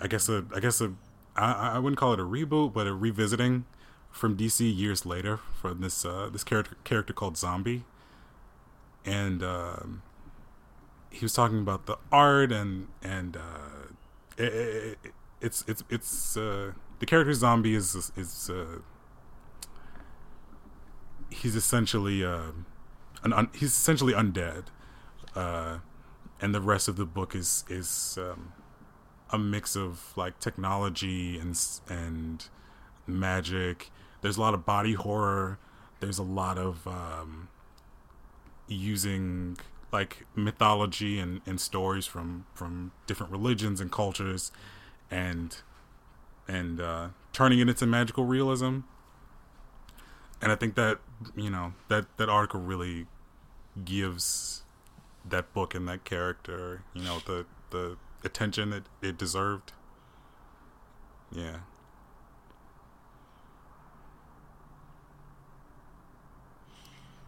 [0.00, 0.92] I guess a I guess a
[1.36, 3.64] I, I wouldn't call it a reboot, but a revisiting
[4.10, 7.82] from DC years later for this uh, this character character called Xombi,
[9.04, 10.02] and um,
[11.10, 13.92] he was talking about the art and and uh,
[14.36, 18.78] it, it, it, it's it's it's uh, the character Xombi is is uh,
[21.30, 22.52] he's essentially uh,
[23.22, 24.64] an un, he's essentially undead,
[25.34, 25.78] uh,
[26.40, 28.52] and the rest of the book is is um,
[29.34, 32.46] a mix of like technology and and
[33.06, 33.90] magic.
[34.20, 35.58] There's a lot of body horror.
[36.00, 37.48] There's a lot of um,
[38.68, 39.58] using
[39.92, 44.52] like mythology and, and stories from from different religions and cultures,
[45.10, 45.56] and
[46.48, 48.80] and uh, turning it into magical realism.
[50.40, 50.98] And I think that
[51.36, 53.06] you know that that article really
[53.84, 54.62] gives
[55.28, 59.72] that book and that character you know the the attention it, it deserved.
[61.30, 61.58] Yeah.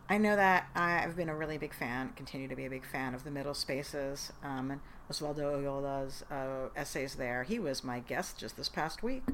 [0.09, 3.13] I know that I've been a really big fan, continue to be a big fan
[3.13, 4.81] of the Middle Spaces um, and
[5.11, 7.43] Osvaldo Oyola's uh, essays there.
[7.43, 9.25] He was my guest just this past week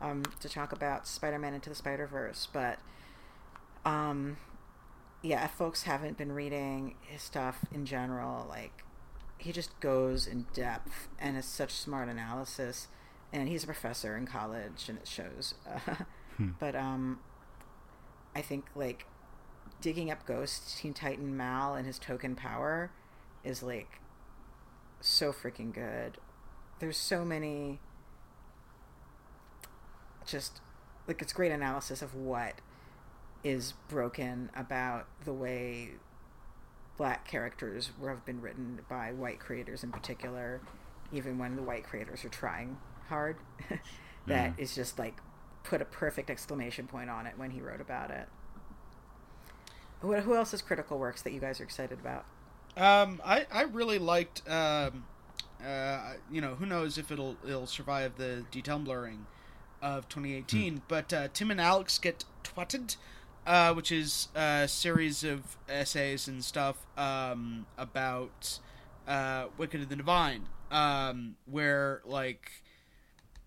[0.00, 2.48] um, to talk about Spider-Man into the Spider-Verse.
[2.52, 2.80] But
[3.84, 4.36] um,
[5.22, 8.82] yeah, if folks haven't been reading his stuff in general, like
[9.38, 12.88] he just goes in depth and it's such smart analysis.
[13.32, 15.54] And he's a professor in college, and it shows.
[16.58, 17.20] But um,
[18.34, 19.06] I think like
[19.80, 22.90] digging up Ghost, Teen Titan Mal, and his token power
[23.44, 24.00] is like
[25.00, 26.18] so freaking good.
[26.78, 27.80] There's so many
[30.26, 30.60] just
[31.06, 32.54] like it's great analysis of what
[33.44, 35.90] is broken about the way
[36.96, 40.60] black characters were- have been written by white creators in particular,
[41.12, 42.78] even when the white creators are trying
[43.08, 43.36] hard.
[44.26, 45.14] That is just like
[45.62, 48.26] put a perfect exclamation point on it when he wrote about it.
[50.00, 52.24] Who, who else is critical works that you guys are excited about?
[52.76, 54.42] Um, I, I really liked.
[54.48, 55.04] Um,
[55.64, 59.20] uh, you know, who knows if it'll it'll survive the detumbling
[59.80, 60.82] of 2018.
[60.88, 62.96] But uh, Tim and Alex get twatted,
[63.46, 68.58] uh, which is a series of essays and stuff um, about
[69.06, 72.50] uh, Wicked and the Divine, um, where like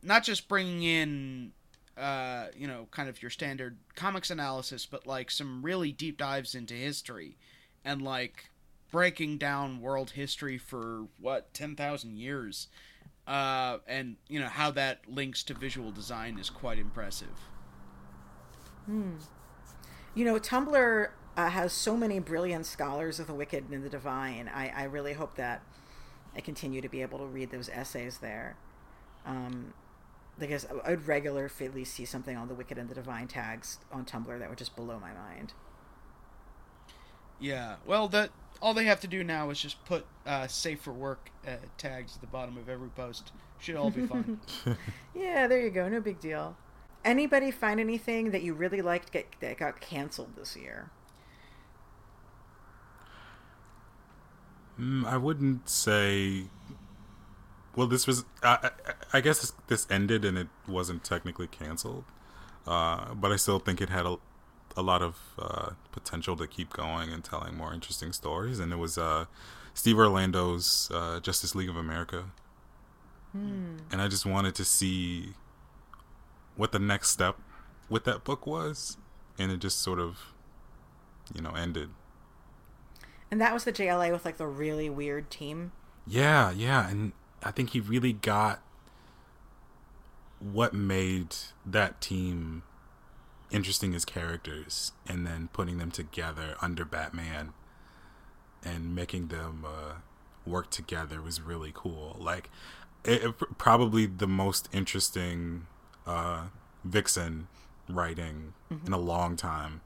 [0.01, 1.51] not just bringing in
[1.99, 6.55] uh, you know, kind of your standard comics analysis, but like some really deep dives
[6.55, 7.35] into history
[7.83, 8.49] and like
[8.89, 12.69] breaking down world history for what, 10,000 years.
[13.27, 17.27] Uh, and, you know, how that links to visual design is quite impressive.
[20.19, 21.07] You know, Tumblr
[21.37, 24.51] uh, has so many brilliant scholars of the wicked and the divine.
[24.53, 25.63] I, I really hope that
[26.35, 28.57] I continue to be able to read those essays there.
[29.25, 29.73] Um,
[30.37, 34.37] because I would regularly see something on the Wicked and the Divine tags on Tumblr
[34.37, 35.53] that would just blow my mind.
[37.39, 40.91] Yeah, well, that all they have to do now is just put uh, "safe for
[40.91, 43.31] work" uh, tags at the bottom of every post.
[43.59, 44.41] Should all be fine.
[45.15, 45.87] yeah, there you go.
[45.87, 46.57] No big deal.
[47.05, 50.91] Anybody find anything that you really liked get, that got canceled this year?
[54.79, 56.45] Mm, I wouldn't say.
[57.75, 58.25] Well, this was.
[58.43, 62.05] I, I, I guess this ended and it wasn't technically canceled,
[62.65, 64.17] uh, but I still think it had a,
[64.75, 68.59] a lot of uh, potential to keep going and telling more interesting stories.
[68.59, 69.25] And it was uh,
[69.73, 72.25] Steve Orlando's uh, Justice League of America,
[73.33, 73.77] hmm.
[73.91, 75.33] and I just wanted to see
[76.59, 77.37] what the next step
[77.87, 78.97] with that book was,
[79.37, 80.33] and it just sort of,
[81.33, 81.89] you know, ended.
[83.31, 85.71] And that was the JLA with like the really weird team.
[86.05, 88.61] Yeah, yeah, and I think he really got
[90.39, 91.33] what made
[91.65, 92.63] that team
[93.51, 97.53] interesting as characters and then putting them together under Batman
[98.63, 99.93] and making them uh,
[100.45, 102.17] work together was really cool.
[102.19, 102.49] Like,
[103.05, 105.67] it, it, probably the most interesting
[106.05, 106.43] uh,
[106.83, 107.47] Vixen
[107.87, 108.87] writing mm-hmm.
[108.87, 109.81] in a long time.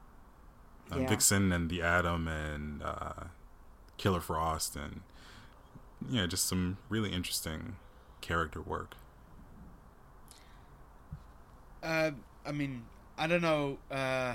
[0.92, 1.08] Uh, yeah.
[1.08, 3.24] Vixen and the Atom and uh,
[3.96, 5.00] Killer Frost and
[6.10, 7.76] yeah, just some really interesting
[8.20, 8.94] character work.
[11.82, 12.12] Uh,
[12.46, 12.84] I mean,
[13.18, 13.78] I don't know.
[13.90, 14.34] Uh,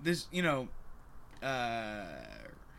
[0.00, 0.68] this, you know,
[1.42, 2.04] uh,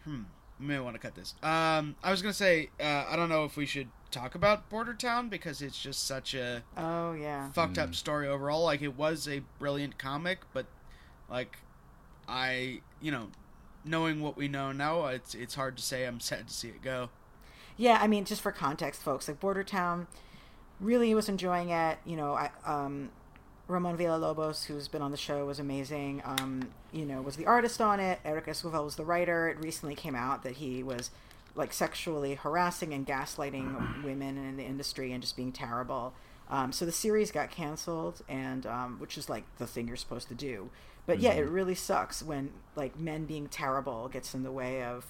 [0.04, 0.22] hmm,
[0.60, 1.36] may want to cut this.
[1.44, 4.94] Um, I was gonna say, uh, I don't know if we should talk about Border
[4.94, 7.96] Town because it's just such a oh yeah fucked up mm.
[7.96, 8.64] story overall.
[8.64, 10.66] Like it was a brilliant comic, but
[11.30, 11.58] like
[12.28, 13.30] I, you know,
[13.84, 16.82] knowing what we know now, it's it's hard to say I'm sad to see it
[16.82, 17.10] go.
[17.76, 20.08] Yeah, I mean, just for context, folks, like Border Town,
[20.80, 21.98] really was enjoying it.
[22.06, 23.10] You know, I um
[23.68, 26.22] Ramon Villalobos, who's been on the show, was amazing.
[26.26, 28.20] Um, you know, was the artist on it.
[28.26, 29.48] Eric Esquivel was the writer.
[29.48, 31.12] It recently came out that he was
[31.56, 36.14] like sexually harassing and gaslighting women in the industry and just being terrible.
[36.50, 40.28] Um, so the series got canceled, and um, which is like the thing you're supposed
[40.28, 40.70] to do.
[41.06, 41.26] But mm-hmm.
[41.26, 41.54] yeah, it mm-hmm.
[41.54, 45.06] really sucks when like men being terrible gets in the way of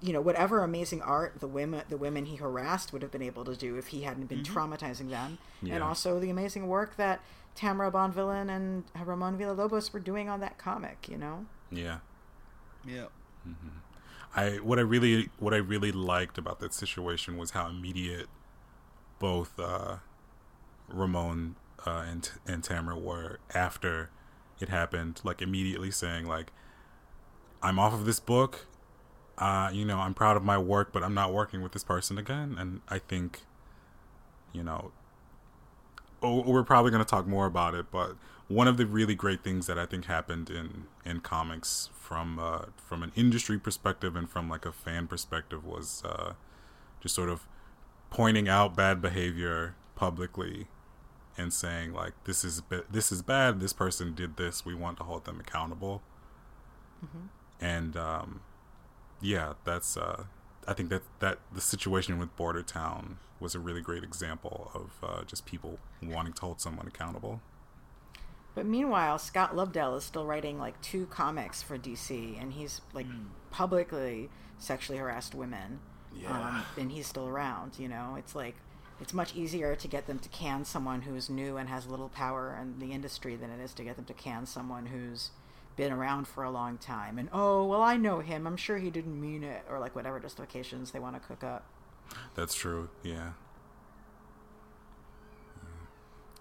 [0.00, 3.44] you know whatever amazing art the women the women he harassed would have been able
[3.44, 4.58] to do if he hadn't been mm-hmm.
[4.58, 5.74] traumatizing them yeah.
[5.74, 7.22] and also the amazing work that
[7.54, 11.98] Tamara Bonvillain and Ramon Villalobos were doing on that comic you know yeah
[12.86, 13.06] yeah
[13.48, 13.78] mm-hmm.
[14.34, 18.28] I what I really what I really liked about that situation was how immediate
[19.18, 19.96] both uh,
[20.88, 21.56] Ramon
[21.86, 24.10] uh, and and Tamara were after
[24.60, 26.52] it happened like immediately saying like
[27.62, 28.66] I'm off of this book
[29.38, 32.16] uh, you know, I'm proud of my work, but I'm not working with this person
[32.16, 32.56] again.
[32.58, 33.42] And I think,
[34.52, 34.92] you know,
[36.22, 38.16] oh, we're probably going to talk more about it, but
[38.48, 42.66] one of the really great things that I think happened in in comics from uh,
[42.76, 46.34] from an industry perspective and from like a fan perspective was uh,
[47.00, 47.46] just sort of
[48.10, 50.68] pointing out bad behavior publicly
[51.36, 53.60] and saying like this is this is bad.
[53.60, 54.64] This person did this.
[54.64, 56.02] We want to hold them accountable.
[57.04, 57.26] Mm-hmm.
[57.64, 58.40] And um,
[59.20, 60.24] yeah, that's uh,
[60.68, 64.90] I think that that the situation with Border Town was a really great example of
[65.02, 67.40] uh, just people wanting to hold someone accountable.
[68.56, 73.06] But meanwhile, Scott Lobdell is still writing like two comics for DC, and he's like
[73.06, 73.26] mm.
[73.50, 75.78] publicly sexually harassed women.
[76.18, 76.32] Yeah.
[76.32, 77.78] Um, and he's still around.
[77.78, 78.56] You know, it's like
[79.00, 82.58] it's much easier to get them to can someone who's new and has little power
[82.60, 85.30] in the industry than it is to get them to can someone who's
[85.76, 88.88] been around for a long time and oh well i know him i'm sure he
[88.88, 91.66] didn't mean it or like whatever justifications they want to cook up
[92.34, 93.32] that's true yeah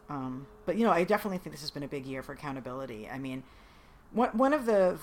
[0.10, 3.10] um, but you know i definitely think this has been a big year for accountability.
[3.10, 3.44] I mean
[4.12, 5.00] one, one of the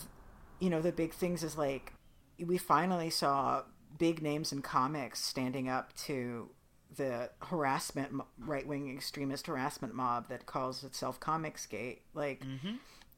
[0.60, 1.92] you know the big things is like
[2.38, 3.62] we finally saw
[3.98, 6.50] big names in comics standing up to
[6.96, 12.74] the harassment right-wing extremist harassment mob that calls itself comicsgate like mm-hmm.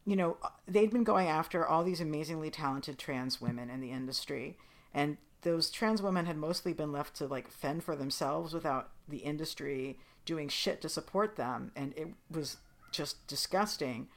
[0.06, 0.36] you know,
[0.68, 4.58] they'd been going after all these amazingly talented trans women in the industry,
[4.92, 9.18] and those trans women had mostly been left to like fend for themselves without the
[9.18, 12.56] industry doing shit to support them, and it was
[12.92, 14.08] just disgusting.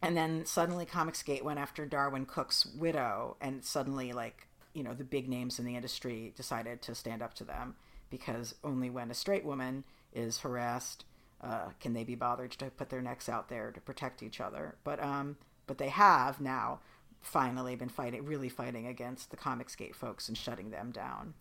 [0.00, 5.04] And then suddenly Comicsgate went after Darwyn Cooke's widow, and suddenly, like, you know, the
[5.04, 7.74] big names in the industry decided to stand up to them
[8.10, 11.04] because only when a straight woman is harassed
[11.42, 14.76] uh, can they be bothered to put their necks out there to protect each other.
[14.84, 15.36] But um,
[15.66, 16.80] but they have now
[17.20, 21.34] finally been fighting, really fighting against the Comicsgate folks and shutting them down.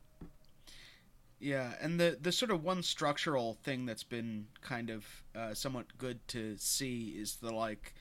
[1.40, 5.98] Yeah, and the the sort of one structural thing that's been kind of uh, somewhat
[5.98, 7.94] good to see is the like,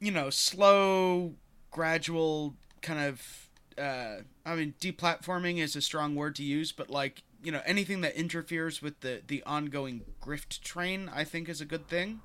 [0.00, 1.34] you know, slow,
[1.70, 3.46] gradual kind of.
[3.78, 8.00] Uh, I mean, deplatforming is a strong word to use, but like you know, anything
[8.02, 12.20] that interferes with the the ongoing grift train, I think, is a good thing.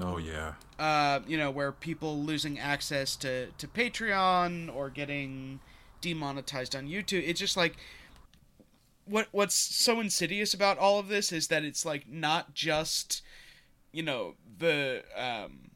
[0.00, 0.54] Oh yeah.
[0.78, 5.60] Uh, you know, where people losing access to to Patreon or getting
[6.00, 7.22] demonetized on YouTube.
[7.26, 7.76] It's just like
[9.06, 13.22] what what's so insidious about all of this is that it's like not just
[13.92, 15.70] you know the um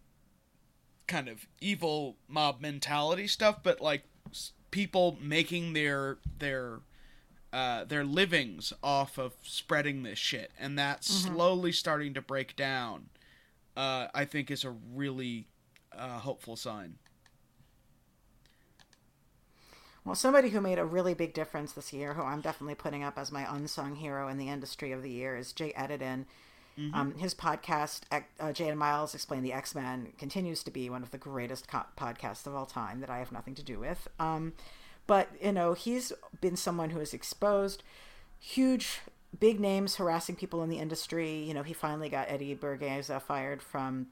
[1.06, 4.04] kind of evil mob mentality stuff but like
[4.70, 6.80] people making their their
[7.52, 10.52] uh, their livings off of spreading this shit.
[10.56, 13.08] And that's slowly starting to break down
[13.76, 15.46] uh, i think is a really
[15.96, 16.94] uh, hopeful sign
[20.04, 23.18] Well, somebody who made a really big difference this year, who I'm definitely putting up
[23.18, 26.24] as my unsung hero in the industry of the year, is Jay Edidin.
[26.94, 31.02] Um, his podcast, uh, Jay and Miles Explain the X Men, continues to be one
[31.02, 34.08] of the greatest co- podcasts of all time that I have nothing to do with.
[34.18, 34.54] Um,
[35.06, 37.82] but, you know, he's been someone who has exposed
[38.38, 39.00] huge,
[39.38, 41.42] big names harassing people in the industry.
[41.42, 44.06] You know, he finally got Eddie Berganza fired from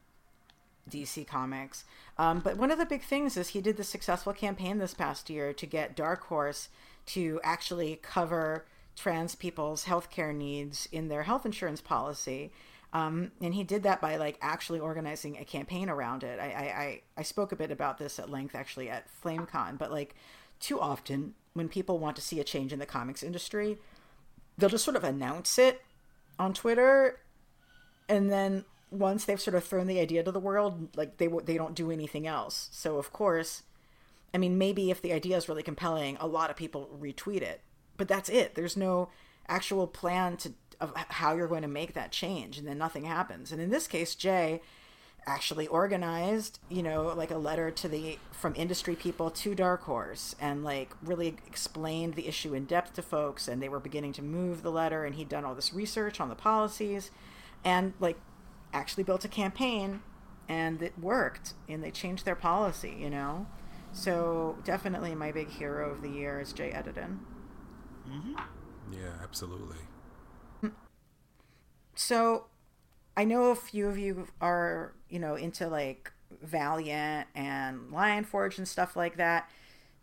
[0.91, 1.85] DC Comics.
[2.17, 5.31] Um, but one of the big things is he did the successful campaign this past
[5.31, 6.69] year to get Dark Horse
[7.07, 8.67] to actually cover
[8.97, 12.53] trans people's healthcare needs in their health insurance policy.
[12.93, 16.41] Um, and he did that by like actually organizing a campaign around it.
[16.41, 20.15] I, I, I, spoke a bit about this at length actually at FlameCon, but like
[20.59, 23.79] too often when people want to see a change in the comics industry,
[24.57, 25.83] they'll just sort of announce it
[26.39, 27.21] on Twitter
[28.09, 31.57] and then once they've sort of thrown the idea to the world, like they they
[31.57, 32.69] don't do anything else.
[32.73, 33.63] So of course,
[34.33, 37.61] I mean, maybe if the idea is really compelling, a lot of people retweet it,
[37.97, 38.55] but that's it.
[38.55, 39.09] There's no
[39.49, 43.51] actual plan to of how you're going to make that change, and then nothing happens.
[43.51, 44.61] And in this case, Jay
[45.27, 50.35] actually organized, you know, like a letter to the from industry people to Dark Horse,
[50.41, 54.23] and like really explained the issue in depth to folks, and they were beginning to
[54.23, 57.11] move the letter, and he'd done all this research on the policies,
[57.65, 58.19] and like
[58.73, 60.01] actually built a campaign
[60.49, 63.47] and it worked and they changed their policy you know?
[63.93, 67.19] So definitely my big hero of the year is jay edidin.
[68.91, 69.77] Yeah, absolutely.
[71.95, 72.47] so
[73.17, 76.13] i know a few of you are you know into like
[76.43, 79.51] valiant and lion forge and stuff like that.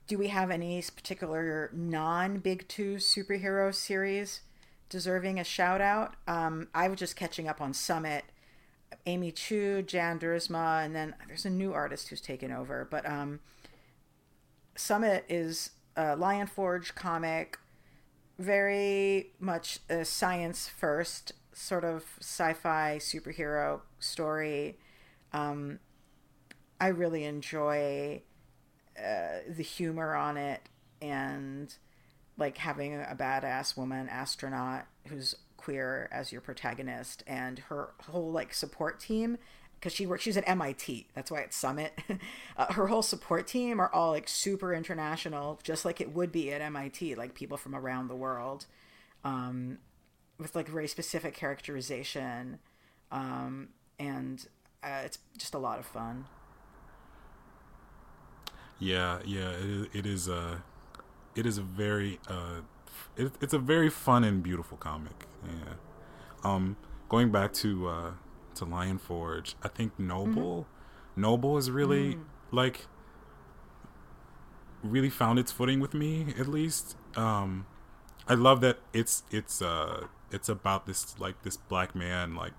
[0.08, 4.42] Do we have any particular non big two superhero series
[4.90, 8.24] deserving a shout out um, i was just catching up on summit
[9.06, 13.40] amy chu jan duursema and then there's a new artist who's taken over but um,
[14.76, 17.58] summit is a lion forge comic
[18.38, 24.78] very much a science first sort of sci-fi superhero story.
[25.32, 25.80] Um,
[26.80, 28.22] I really enjoy
[28.98, 30.62] uh, the humor on it
[31.02, 31.74] and
[32.38, 38.54] like having a badass woman astronaut who's queer as your protagonist and her whole like
[38.54, 39.38] support team
[39.80, 42.00] because she works she's at MIT that's why it's Summit.
[42.58, 46.54] Uh, her whole support team are all like super international just like it would be
[46.54, 48.66] at MIT like people from around the world
[49.26, 49.78] um,
[50.38, 52.60] with like very specific characterization
[53.12, 53.68] um,
[54.00, 54.48] and
[54.84, 56.26] uh, it's just a lot of fun.
[58.80, 60.64] Yeah, yeah, it, it is a,
[61.36, 62.62] it is a very, uh,
[63.16, 65.26] it, it's a very fun and beautiful comic.
[65.46, 65.74] Yeah.
[66.44, 66.78] Um,
[67.10, 68.12] going back to uh,
[68.56, 70.68] to Lion Forge, I think Noble,
[71.16, 72.18] Noble is really
[72.52, 72.88] like,
[74.84, 76.96] really found its footing with me at least.
[77.16, 77.66] Um,
[78.28, 82.54] I love that it's it's uh it's about this like this black man like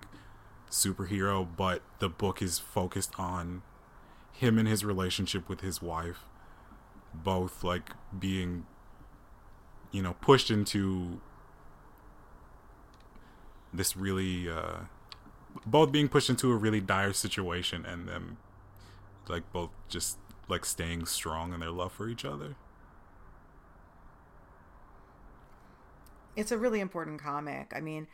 [0.69, 3.61] superhero, but the book is focused on
[4.31, 6.25] him and his relationship with his wife
[7.23, 8.65] both like being
[9.91, 11.19] you know pushed into
[13.73, 14.77] this really uh
[15.65, 18.37] both being pushed into a really dire situation and them
[19.27, 20.17] like both just
[20.47, 22.55] like staying strong in their love for each other
[26.37, 27.73] it's a really important comic.
[27.75, 28.07] I mean,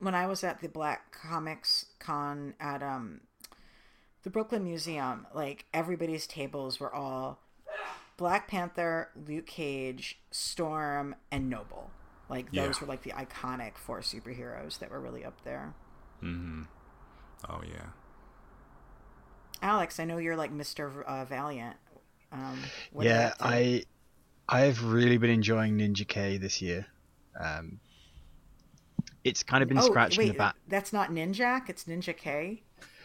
[0.00, 3.22] when I was at the Black Comics Con at um
[4.24, 7.38] the Brooklyn Museum, like everybody's tables were all
[8.18, 11.90] Black Panther, Luke Cage, Storm, and Noble.
[12.28, 12.80] Like those Yeah.
[12.82, 15.72] were like the iconic four superheroes that were really up there.
[16.22, 16.62] Mm-hmm.
[17.48, 17.90] oh yeah
[19.62, 21.04] Alex, I know you're like Mr.
[21.04, 21.76] Uh, Valiant.
[22.32, 22.58] Um,
[22.92, 23.34] what yeah.
[23.40, 23.84] I
[24.48, 26.86] I've really been enjoying Ninja K this year.
[27.38, 27.78] Um,
[29.24, 30.56] it's kind of been oh, scratching wait, the back.
[30.66, 31.68] That's not Ninjak.
[31.68, 32.62] It's Ninja K.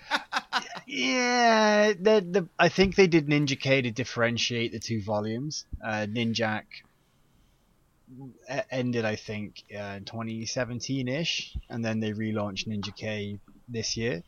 [0.85, 5.65] Yeah, the, the I think they did Ninja K to differentiate the two volumes.
[5.83, 6.63] Uh, Ninjak
[8.69, 14.23] ended, I think, uh, 2017-ish, and then they relaunched Ninja K this year.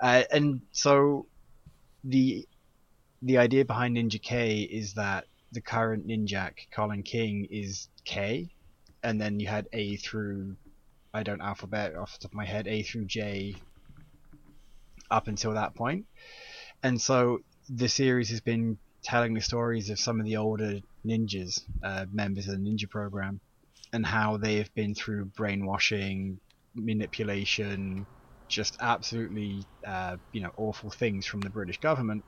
[0.00, 1.26] Uh, and so
[2.04, 2.46] the
[3.22, 8.50] the idea behind Ninja K is that the current Ninjak, Colin King, is K,
[9.02, 10.56] and then you had A through
[11.14, 13.54] I don't alphabet off the top of my head, A through J
[15.12, 16.06] up until that point.
[16.82, 17.38] And so
[17.68, 22.48] the series has been telling the stories of some of the older ninjas, uh, members
[22.48, 23.40] of the ninja program,
[23.92, 26.38] and how they have been through brainwashing,
[26.74, 28.06] manipulation,
[28.48, 32.24] just absolutely, uh, you know, awful things from the British government,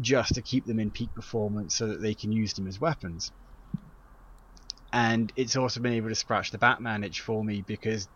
[0.00, 3.32] just to keep them in peak performance so that they can use them as weapons.
[4.92, 8.08] And it's also been able to scratch the Batman itch for me because,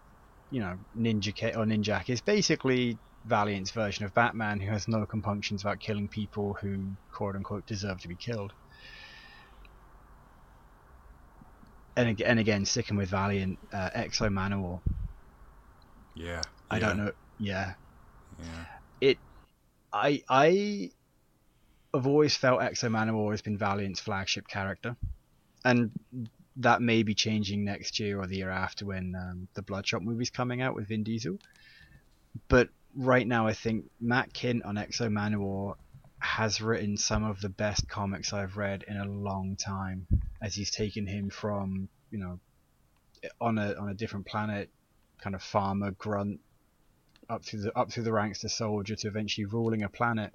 [0.51, 5.05] you know, Ninja K or Ninjak is basically Valiant's version of Batman who has no
[5.07, 8.53] compunctions about killing people who quote unquote deserve to be killed.
[11.97, 14.81] And again, and again sticking with Valiant, uh, X-O Manowar.
[16.14, 16.41] Yeah.
[16.71, 17.12] I yeah, don't know.
[17.39, 17.75] Yeah,
[18.39, 18.64] Yeah.
[19.01, 19.18] it.
[19.93, 20.91] I I
[21.93, 24.97] have always felt X-O Manowar has been Valiant's flagship character,
[25.64, 25.91] and
[26.57, 30.31] that may be changing next year or the year after when um, the Bloodshot movie's
[30.31, 31.39] coming out with Vin Diesel.
[32.49, 35.76] But right now, I think Matt Kindt on X-O Manowar
[36.18, 40.07] has written some of the best comics I've read in a long time,
[40.41, 42.38] as he's taken him from you know
[43.41, 44.68] on a on a different planet,
[45.22, 46.41] kind of farmer grunt,
[47.28, 50.34] up through the up through the ranks to soldier to eventually ruling a planet,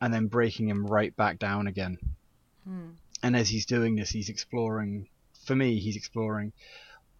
[0.00, 1.98] and then breaking him right back down again.
[2.64, 2.90] Hmm.
[3.22, 5.08] And as he's doing this, he's exploring.
[5.46, 6.52] For me, he's exploring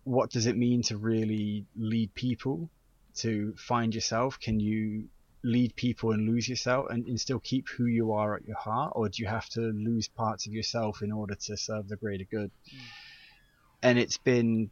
[0.05, 2.68] what does it mean to really lead people,
[3.17, 4.39] to find yourself.
[4.41, 5.09] Can you
[5.45, 8.93] lead people and lose yourself and, and still keep who you are at your heart,
[8.95, 12.25] or do you have to lose parts of yourself in order to serve the greater
[12.31, 12.51] good?
[13.83, 14.71] And it's been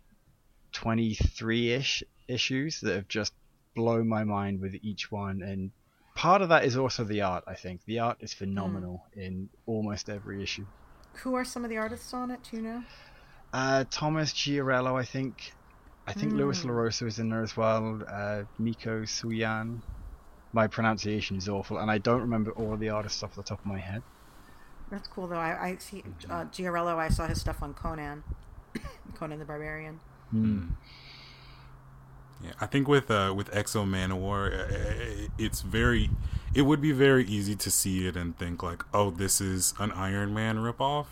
[0.73, 3.33] 23-ish issues that have just
[3.75, 5.71] blown my mind with each one and
[6.15, 10.09] part of that is also the art i think the art is phenomenal in almost
[10.09, 10.67] every issue
[11.23, 12.41] Who are some of the artists on it?
[12.51, 12.83] Do you know?
[13.53, 15.53] uh, tomas giorello i think
[16.07, 16.71] i think lewis Hmm.
[16.71, 19.81] larosa is in there as well uh, mico suayan
[20.53, 23.67] my pronunciation is awful and i don't remember all the artists off the top of
[23.67, 24.03] my head
[24.91, 25.37] That's cool though.
[25.39, 26.99] I, I see uh, Giorello.
[26.99, 28.25] I saw his stuff on Conan,
[29.19, 30.01] Conan the Barbarian.
[30.33, 30.75] Hmm.
[32.43, 36.11] Yeah, I think with uh, with X-O Manowar, uh, it's very,
[36.55, 39.93] it would be very easy to see it and think like, oh, this is an
[39.93, 41.07] Iron Man ripoff,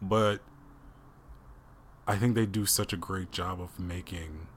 [0.00, 0.38] but
[2.10, 4.48] I think they do such a great job of making,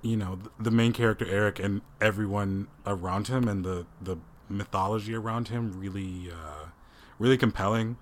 [0.00, 4.16] you know, the main character Eric and everyone around him and the the
[4.48, 6.68] mythology around him really, uh,
[7.18, 7.98] really compelling,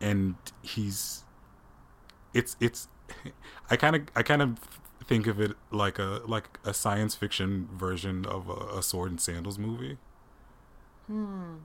[0.00, 1.24] and he's
[2.32, 2.86] it's it's
[3.70, 4.58] I kind of I kind of
[5.08, 9.20] think of it like a like a science fiction version of a, a sword and
[9.20, 9.98] sandals movie.
[11.08, 11.56] Hmm.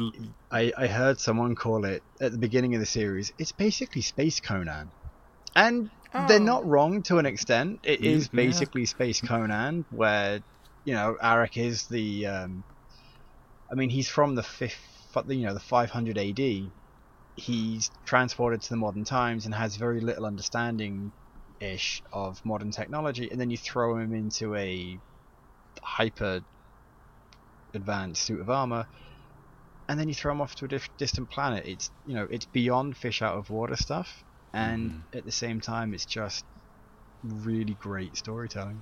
[0.00, 0.12] L-
[0.50, 3.32] I, I heard someone call it at the beginning of the series.
[3.38, 4.90] It's basically Space Conan,
[5.54, 5.90] and
[6.28, 6.44] they're Oh.
[6.44, 7.80] not wrong to an extent.
[7.84, 8.18] It Yeah.
[8.32, 10.40] basically Space Conan, where
[10.84, 12.26] you know Aric is the.
[12.26, 12.64] Um,
[13.70, 14.80] I mean, he's from the fifth,
[15.28, 16.72] you know, the 500 AD.
[17.36, 21.12] He's transported to the modern times and has very little understanding,
[21.60, 24.98] ish, of modern technology, and then you throw him into a
[25.82, 26.40] hyper
[27.74, 28.86] advanced suit of armor
[29.90, 31.66] and then you throw them off to a diff- distant planet.
[31.66, 34.22] It's you know it's beyond fish out of water stuff,
[34.52, 36.44] and at the same time it's just
[37.24, 38.80] really great storytelling.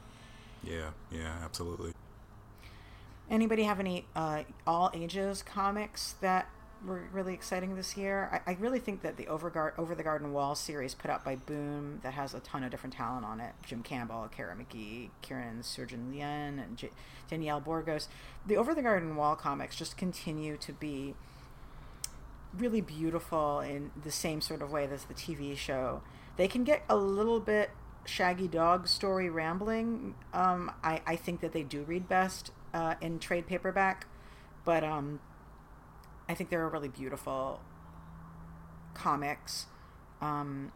[0.62, 1.92] Yeah, yeah, absolutely.
[3.30, 6.46] Anybody have any uh, all ages comics that
[6.84, 8.42] were really exciting this year?
[8.46, 11.36] I, I really think that the Over, Over the Garden Wall series put out by
[11.36, 13.52] Boom that has a ton of different talent on it.
[13.66, 16.90] Jim Campbell, Cara McGee, Kiernan Sjursen-Lien, and J-
[17.28, 18.08] Danielle Burgos.
[18.46, 21.14] The Over the Garden Wall comics just continue to be
[22.56, 26.02] really beautiful in the same sort of way as the TV show.
[26.36, 27.70] They can get a little bit
[28.04, 30.14] shaggy dog story rambling.
[30.32, 34.06] Um, I, I think that they do read best uh, in trade paperback,
[34.64, 35.20] but um,
[36.28, 37.60] I think they're really beautiful
[38.94, 39.66] comics
[40.20, 40.72] um,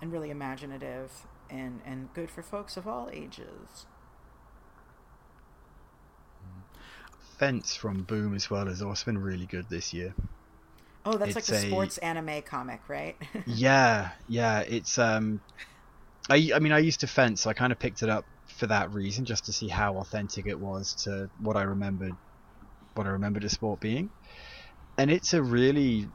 [0.00, 3.86] and really imaginative and, and good for folks of all ages.
[7.38, 10.14] Fence from Boom as well has also been really good this year.
[11.04, 13.16] Oh, that's like It's the a- sports anime comic, right?
[13.44, 14.60] Yeah, yeah.
[14.60, 15.40] It's um,
[16.30, 18.26] I I mean I used to fence, so I kind of picked it up
[18.58, 22.18] for that reason, just to see how authentic it was to what I remembered,
[22.94, 24.10] what I remembered a sport being,
[24.98, 26.08] and it's a really,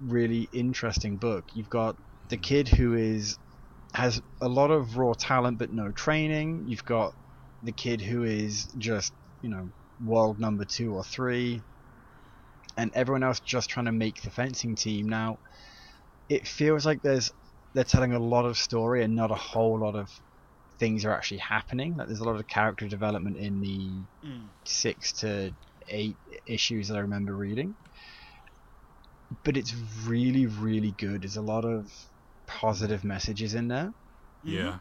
[0.00, 1.44] really interesting book.
[1.52, 1.96] You've got
[2.28, 3.38] the kid who is
[3.94, 6.64] has a lot of raw talent but no training.
[6.66, 7.12] You've got
[7.62, 9.70] the kid who is just you know
[10.02, 11.62] world number two or three,
[12.76, 15.38] and everyone else just trying to make the fencing team now
[16.28, 17.30] it feels like there's
[17.74, 20.08] they're telling a lot of story and not a whole lot of
[20.78, 21.96] things are actually happening.
[21.96, 24.48] Like there's a lot of character development in the Mm.
[24.64, 25.54] six to
[25.88, 26.16] eight
[26.46, 27.74] issues that I remember reading.
[29.44, 29.74] But it's
[30.04, 31.22] really, really good.
[31.22, 31.92] There's a lot of
[32.46, 33.92] positive messages in there.
[34.44, 34.78] Yeah.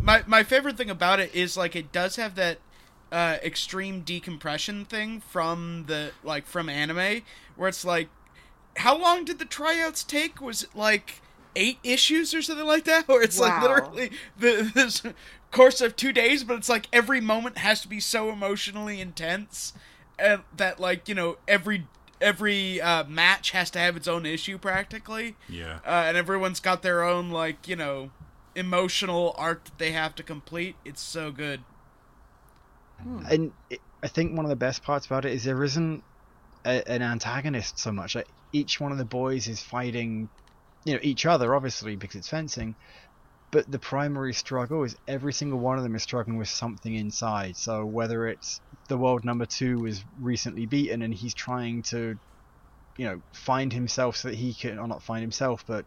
[0.00, 2.58] My my favorite thing about it is like it does have that
[3.12, 7.22] uh, extreme decompression thing from the like from anime
[7.54, 8.08] where it's like
[8.76, 10.40] how long did the tryouts take?
[10.40, 11.22] Was it like
[11.54, 13.04] eight issues or something like that?
[13.08, 15.02] Or it's like literally the this
[15.52, 19.72] course of two days, but it's like every moment has to be so emotionally intense
[20.18, 21.86] and that like you know every
[22.20, 25.80] every uh, match has to have its own issue practically Yeah.
[25.84, 28.10] uh, and everyone's got their own like you know
[28.54, 31.60] emotional arc that they have to complete it's so good
[33.28, 36.02] And it, I think one of the best parts about it is there isn't
[36.64, 38.14] a, an antagonist so much.
[38.14, 40.28] Like each one of the boys is fighting,
[40.84, 42.76] you know, each other obviously because it's fencing.
[43.50, 47.56] But the primary struggle is every single one of them is struggling with something inside.
[47.56, 52.16] So whether it's the world number two was recently beaten and he's trying to,
[52.98, 55.86] you know, find himself so that he can, or not find himself, but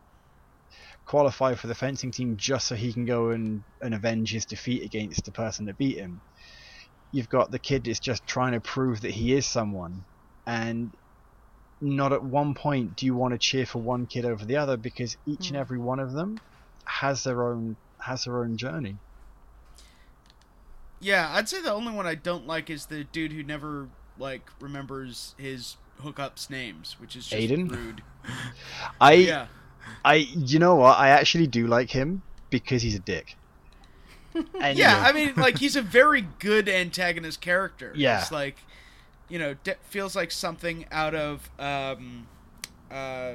[1.05, 4.83] qualify for the fencing team just so he can go and, and avenge his defeat
[4.85, 6.21] against the person that beat him
[7.11, 10.05] you've got the kid that's just trying to prove that he is someone
[10.45, 10.93] and
[11.81, 14.77] not at one point do you want to cheer for one kid over the other
[14.77, 15.61] because each and Mm.
[15.61, 16.41] every one of them
[16.87, 18.99] has their own has their own journey
[20.99, 23.87] yeah i'd say the only one i don't like is the dude who never
[24.17, 27.69] like remembers his hookups names which is just Aiden?
[27.69, 28.01] rude.
[29.01, 29.47] I yeah.
[30.03, 30.97] I you know what?
[30.97, 33.35] I actually do like him because he's a dick.
[34.61, 37.93] And yeah i mean like he's a very good antagonist character.
[37.95, 38.21] Yeah.
[38.21, 38.57] it's like
[39.29, 42.27] you know de- feels like something out of um
[42.91, 43.33] uh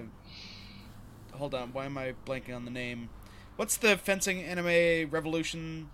[1.32, 3.08] hold on why am i blanking on the name?
[3.56, 5.90] What's the fencing anime revolution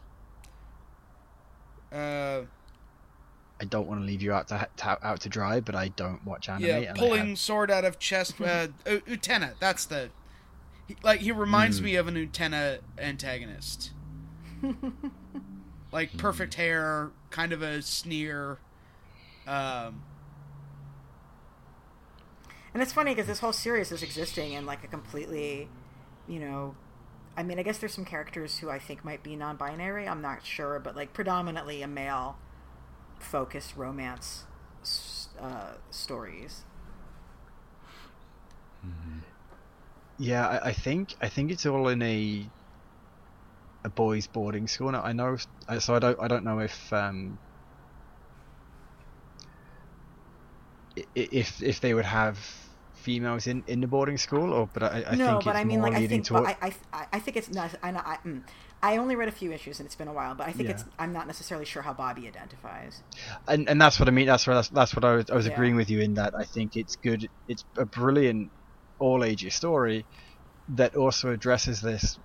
[1.92, 2.42] uh
[3.60, 6.24] i don't want to leave you out to, to out to dry but i don't
[6.24, 10.10] watch anime yeah pulling have- sword out of chest uh U- utena that's the
[10.86, 11.84] he, like he reminds Hmm.
[11.86, 13.92] me of an utena antagonist
[15.92, 18.58] like perfect hair kind of a sneer
[19.46, 20.02] um
[22.74, 25.68] And it's funny because this whole series is existing in like a completely,
[26.28, 26.76] you know,
[27.38, 30.08] I mean, I guess there's some characters who I think might be non-binary.
[30.08, 34.44] I'm not sure, but like predominantly a male-focused romance
[35.40, 36.64] uh, stories.
[40.18, 42.52] Yeah, I, I think I think it's all in a
[43.84, 44.94] a boys' boarding school.
[44.94, 45.36] I know,
[45.80, 47.38] so I don't I don't know if um
[51.14, 52.38] if if they would have
[53.08, 55.64] females in, in the boarding school, or but I, I no, think but it's I
[55.64, 56.44] mean, more like I think, toward.
[56.44, 57.70] but I, I, I think it's not.
[57.82, 58.42] I, know- I, mm,
[58.82, 60.74] I only read a few issues and it's been a while, but I think Yeah.
[60.74, 60.84] it's.
[60.98, 63.02] I'm not necessarily sure how Bobby identifies.
[63.46, 64.26] and and that's what I mean.
[64.26, 65.52] That's what that's, that's what I was I was Yeah.
[65.54, 67.26] agreeing with you in that I think it's good.
[67.48, 68.52] It's a brilliant
[68.98, 70.06] all ages story
[70.68, 72.18] that also addresses this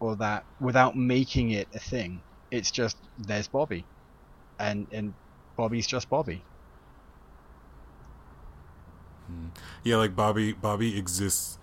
[0.00, 2.22] or that without making it a thing.
[2.50, 3.88] It's just there's Bobby,
[4.58, 5.14] and and
[5.56, 6.46] Bobby's just Bobby.
[9.30, 9.48] Mm-hmm.
[9.84, 11.58] Yeah, like Bobby Bobby exists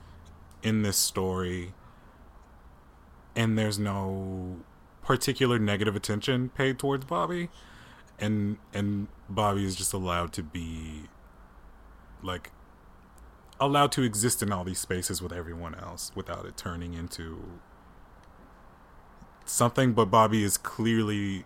[0.64, 1.74] in this story
[3.38, 4.58] and there's no
[5.04, 7.50] particular negative attention paid towards Bobby
[8.20, 11.04] and and Bobby is just allowed to be
[12.24, 12.52] like
[13.60, 17.60] allowed to exist in all these spaces with everyone else without it turning into
[19.46, 21.46] something but Bobby is clearly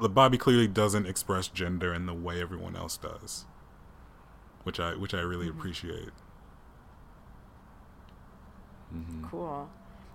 [0.00, 3.44] the Bobby clearly doesn't express gender in the way everyone else does
[4.66, 6.10] which I which I really appreciate.
[9.30, 9.70] Cool.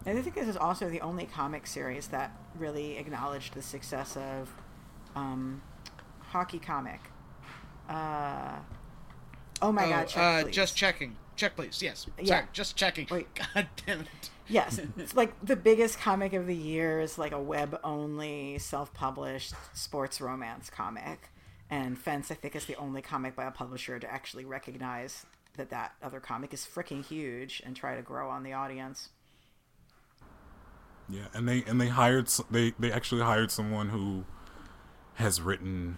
[0.06, 4.18] And I think this is also the only comic series that really acknowledged the success
[4.18, 4.52] of
[5.16, 5.62] um,
[6.20, 7.00] hockey comic.
[7.88, 8.58] Uh,
[9.62, 10.08] oh my oh, god!
[10.08, 10.56] Check, uh, please.
[10.56, 12.26] just checking check please yes Yeah.
[12.26, 13.28] sorry just checking Wait.
[13.56, 17.42] god damn it Yes, it's like the biggest comic of the year is like a
[17.42, 21.31] web-only, self-published sports romance comic,
[21.72, 25.26] and Fence I think is the only comic by a publisher to actually recognize
[25.58, 29.10] that that other comic is freaking huge and try to grow on the audience.
[31.10, 34.26] Yeah, and they and they hired they they actually hired someone who
[35.16, 35.98] has written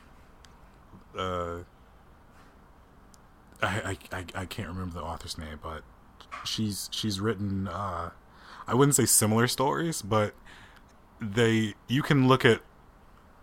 [1.18, 1.60] uh
[3.62, 5.84] I I I, can't remember the author's name, but
[6.44, 8.12] she's she's written uh
[8.68, 10.34] I wouldn't say similar stories, but
[11.20, 12.62] they you can look at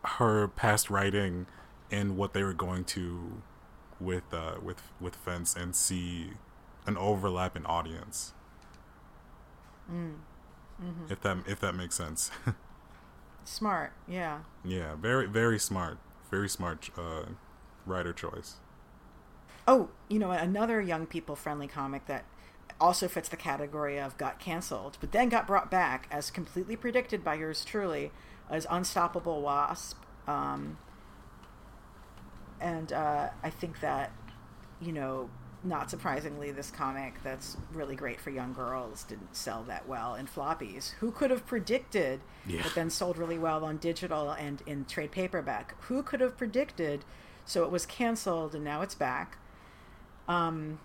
[0.05, 1.47] her past writing
[1.91, 3.43] and what they were going to
[4.01, 6.31] with uh with with Fence and see
[6.87, 8.33] an overlap in audience.
[11.11, 12.31] If that if that makes sense.
[13.45, 14.41] Smart, yeah.
[14.65, 15.99] yeah, very very smart.
[16.31, 17.25] Very smart uh
[17.87, 18.57] writer choice.
[19.67, 22.25] Oh, you know, another young people friendly comic that
[22.81, 27.23] also fits the category of got canceled, but then got brought back as completely predicted
[27.23, 28.11] by yours truly,
[28.49, 29.99] as Unstoppable Wasp.
[30.27, 30.79] Um,
[32.61, 34.13] and uh, I think that,
[34.81, 35.29] you know,
[35.63, 40.27] not surprisingly, this comic that's really great for young girls didn't sell that well in
[40.27, 40.93] floppies.
[41.01, 42.61] Who could have predicted, Yeah.
[42.63, 45.75] but then sold really well on digital and in trade paperback?
[45.83, 47.05] Who could have predicted?
[47.45, 49.37] So it was canceled and now it's back.
[50.29, 50.79] Um,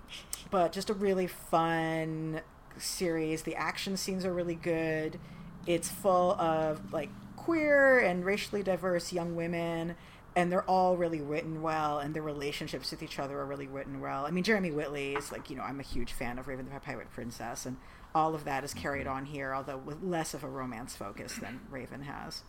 [0.51, 2.41] but just a really fun
[2.77, 3.43] series.
[3.43, 5.19] The action scenes are really good.
[5.67, 9.95] It's full of like queer and racially diverse young women,
[10.35, 14.01] and they're all really written well, and their relationships with each other are really written
[14.01, 14.25] well.
[14.25, 16.79] I mean, Jeremy Whitley is like, you know, I'm a huge fan of Raven the
[16.79, 17.77] Pirate Princess, and
[18.13, 21.61] all of that is carried on here, although with less of a romance focus than
[21.69, 22.43] Raven has.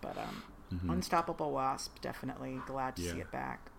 [0.00, 0.42] But um,
[0.88, 3.70] Unstoppable Wasp, definitely glad to see it back.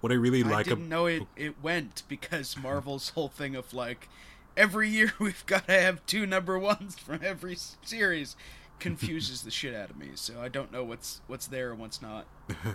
[0.00, 3.56] What I really I like didn't ab- know it, it went because Marvel's whole thing
[3.56, 4.08] of like
[4.56, 8.36] every year we've got to have two number ones from every series
[8.78, 10.10] confuses the shit out of me.
[10.14, 12.26] So I don't know what's what's there and what's not.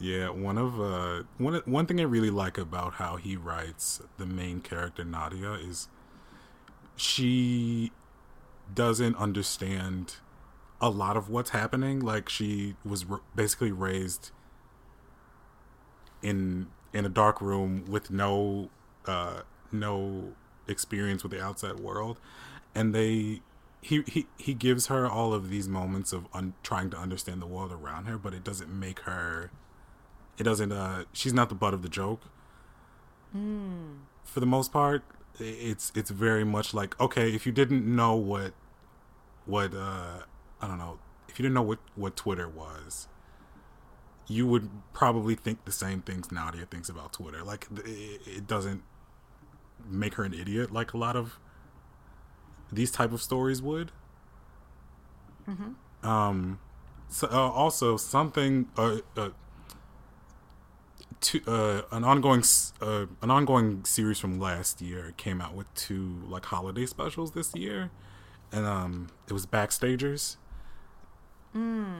[0.00, 4.26] Yeah, one of uh one one thing I really like about how he writes the
[4.26, 5.88] main character Nadia is
[6.96, 7.90] she
[8.72, 10.16] doesn't understand
[10.80, 11.98] a lot of what's happening.
[11.98, 13.04] Like she was
[13.34, 14.30] basically raised
[16.22, 18.70] in in a dark room with no
[19.06, 19.42] uh
[19.72, 20.34] no
[20.68, 22.20] experience with the outside world
[22.74, 23.40] and they
[23.80, 27.46] he he, he gives her all of these moments of un- trying to understand the
[27.46, 29.50] world around her but it doesn't make her
[30.36, 32.22] it doesn't uh she's not the butt of the joke.
[34.24, 35.02] For the most part
[35.40, 38.52] it's it's very much like okay if you didn't know what
[39.46, 40.20] what uh
[40.60, 40.98] i don't know
[41.28, 43.06] if you didn't know what what twitter was
[44.26, 47.42] you would probably think the same things nadia thinks about twitter.
[47.44, 48.82] Like it, it doesn't
[49.88, 51.38] make her an idiot like a lot of
[52.72, 53.90] these type of stories would.
[56.02, 56.58] Um
[57.08, 59.30] so uh, also something uh, uh
[61.20, 62.42] two, uh, an ongoing
[62.80, 67.54] uh, an ongoing series from last year came out with two like holiday specials this
[67.54, 67.90] year,
[68.52, 70.36] and um, it was Backstagers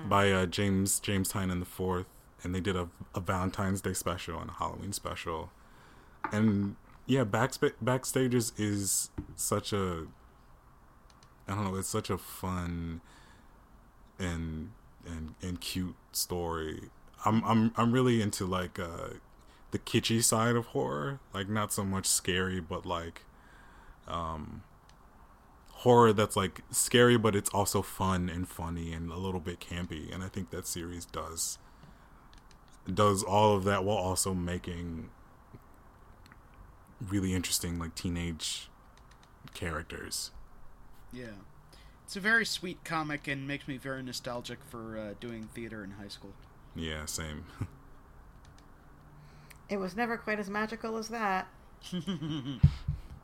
[0.08, 2.06] by uh, James James Tynion the fourth,
[2.42, 5.50] and they did a, a Valentine's Day special and a Halloween special,
[6.32, 10.06] and yeah, Backspa- Backstagers is such a
[11.48, 13.00] I don't know, it's such a fun
[14.18, 14.70] and
[15.06, 16.90] and and cute story.
[17.24, 19.14] I'm I'm I'm really into like uh
[19.70, 23.22] the kitschy side of horror, like not so much scary, but like
[24.06, 24.62] um
[25.70, 30.12] horror that's like scary but it's also fun and funny and a little bit campy
[30.12, 31.56] and I think that series does
[32.92, 35.10] does all of that while also making
[37.06, 38.68] really interesting like teenage
[39.54, 40.30] characters.
[41.12, 41.26] Yeah.
[42.04, 45.92] It's a very sweet comic and makes me very nostalgic for uh, doing theater in
[45.92, 46.32] high school.
[46.74, 47.44] Yeah, same.
[49.68, 51.46] It was never quite as magical as that.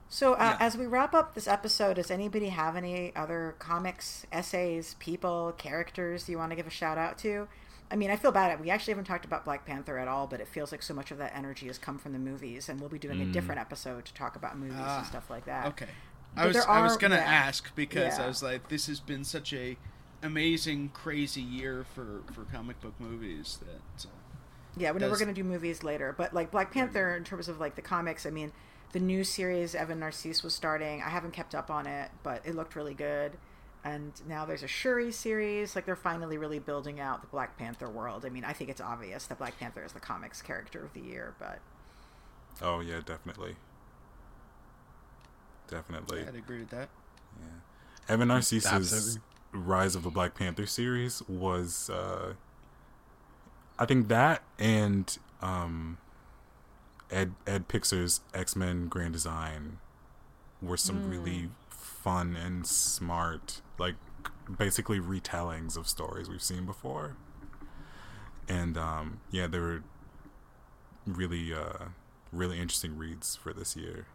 [0.08, 0.56] so, uh, Yeah.
[0.60, 6.28] as we wrap up this episode, does anybody have any other comics, essays, people, characters
[6.28, 7.48] you want to give a shout out to?
[7.90, 8.60] I mean, I feel bad.
[8.60, 11.10] We actually haven't talked about Black Panther at all, but it feels like so much
[11.10, 14.04] of that energy has come from the movies, and we'll be doing a different episode
[14.06, 15.66] to talk about movies Ah, and stuff like that.
[15.68, 15.88] Okay.
[16.36, 17.22] I was there I was gonna yeah.
[17.22, 18.24] ask because Yeah.
[18.24, 19.76] I was like, this has been such a
[20.22, 24.06] amazing, crazy year for for comic book movies that.
[24.06, 24.10] Uh,
[24.76, 27.22] Yeah, we know we're does- going to do movies later, but like Black Panther, in
[27.24, 28.52] terms of like the comics, I mean,
[28.92, 31.00] the new series Evan Narcisse was starting.
[31.02, 33.36] I haven't kept up on it, but it looked really good.
[33.84, 35.76] And now there's a Shuri series.
[35.76, 38.24] Like they're finally really building out the Black Panther world.
[38.24, 41.00] I mean, I think it's obvious that Black Panther is the comics character of the
[41.02, 41.58] year, but
[42.62, 43.56] oh yeah, definitely.
[45.74, 46.20] Definitely.
[46.20, 46.88] I'd agree with that.
[47.40, 48.14] Yeah.
[48.14, 49.22] Evan Narcisse's Absolutely.
[49.52, 52.34] Rise of the Black Panther series was, uh,
[53.76, 55.98] I think that and um,
[57.10, 59.78] Ed Ed Piskor's X Men Grand Design
[60.62, 63.96] were some really fun and smart, like
[64.58, 67.16] basically retellings of stories we've seen before.
[68.48, 69.82] And um, yeah, they were
[71.04, 71.86] really uh,
[72.32, 74.06] really interesting reads for this year.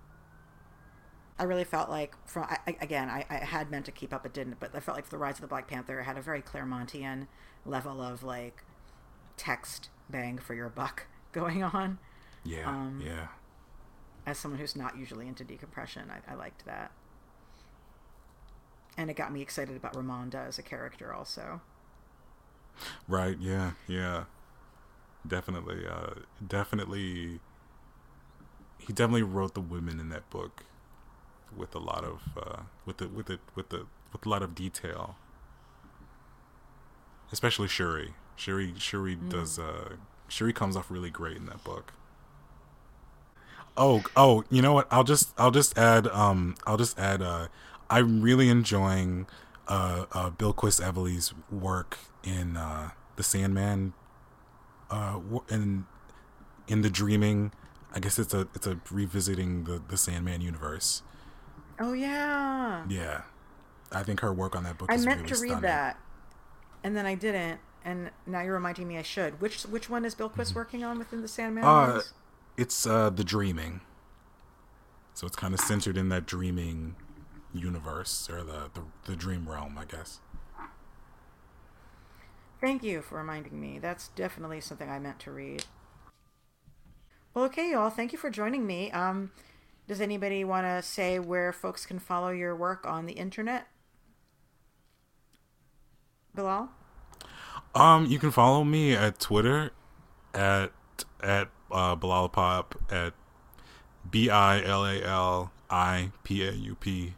[1.39, 4.33] I really felt like from I, again I, I had meant to keep up but
[4.33, 7.27] didn't but I felt like the Rise of the Black Panther had a very Claremontian
[7.65, 8.63] level of like
[9.37, 11.97] text bang for your buck going on.
[12.43, 13.27] Yeah, Um, yeah.
[14.25, 16.91] As someone who's not usually into decompression, I, I liked that,
[18.97, 21.61] and it got me excited about Ramonda as a character also.
[23.07, 24.25] Right, yeah, yeah.
[25.27, 27.39] Definitely, uh definitely
[28.77, 30.63] he definitely wrote the women in that book
[31.55, 34.55] with a lot of uh with the with it with the with a lot of
[34.55, 35.15] detail.
[37.31, 38.13] Especially Shuri.
[38.35, 39.95] Shuri Shuri does uh
[40.27, 41.93] Shuri comes off really great in that book.
[43.77, 44.87] Oh, oh, you know what?
[44.91, 47.47] I'll just I'll just add um I'll just add uh
[47.89, 49.27] I'm really enjoying
[49.67, 53.93] uh, uh Bilquis Evely's work in uh the Sandman
[54.89, 55.19] uh
[55.49, 55.85] in
[56.67, 57.51] in the dreaming
[57.93, 61.01] I guess it's a it's a revisiting the the Sandman universe.
[61.79, 63.21] Oh yeah, Yeah.
[63.91, 65.61] I think her work on that book I is meant really to read stunning.
[65.63, 65.97] that,
[66.83, 69.41] and then I didn't, and now you're reminding me I should.
[69.41, 71.63] Which which one is Bilquis working on within the Sandman?
[71.63, 72.01] Uh,
[72.57, 73.81] it's uh the dreaming.
[75.13, 76.95] So it's kind of centered in that dreaming
[77.53, 80.19] universe or the, the the dream realm, I guess.
[82.61, 83.79] Thank you for reminding me.
[83.79, 85.65] That's definitely something I meant to read.
[87.33, 87.89] Well, okay, y'all.
[87.89, 88.91] Thank you for joining me.
[88.91, 89.31] Um,
[89.89, 93.65] does anybody want to say where folks can follow your work on the internet?
[96.35, 96.69] Bilal?
[97.73, 99.71] Um, you can follow me at Twitter
[100.31, 100.71] at
[101.23, 103.13] at uh, Bilal Pop at
[104.07, 107.15] B I L A L I P A U P.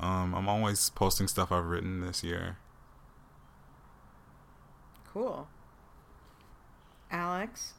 [0.00, 2.56] Um, I'm always posting stuff I've written this year.
[5.12, 5.46] Cool.
[7.10, 7.74] Alex?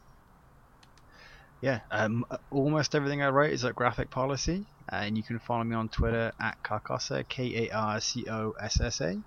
[1.65, 5.75] Yeah, um, almost everything I write is at Graphic Policy, and you can follow me
[5.75, 9.19] on Twitter at Karcossa, K A R C O S S A.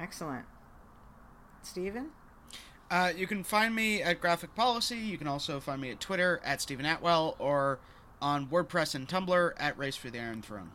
[0.00, 0.44] Excellent.
[1.62, 2.08] Steven?
[2.90, 4.96] Uh, you can find me at Graphic Policy.
[4.96, 7.78] You can also find me at Twitter at Steven Attewell or
[8.20, 10.72] on WordPress and Tumblr at Race for the Iron Throne.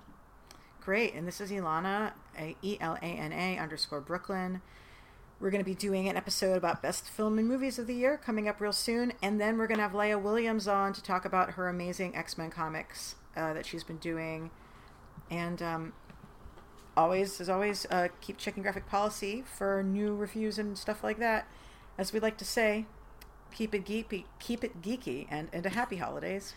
[0.79, 1.13] Great.
[1.15, 4.61] And this is Elana, a E L A N A underscore Brooklyn.
[5.39, 8.17] We're going to be doing an episode about best film and movies of the year
[8.17, 9.13] coming up real soon.
[9.21, 12.37] And then we're going to have Leah Williams on to talk about her amazing X
[12.37, 14.51] Men comics uh, that she's been doing.
[15.29, 15.93] And um,
[16.95, 21.47] always, as always, uh, keep checking graphic policy for new reviews and stuff like that.
[21.97, 22.85] As we like to say,
[23.53, 26.53] keep it geeky, keep it geeky, and, and a happy holidays.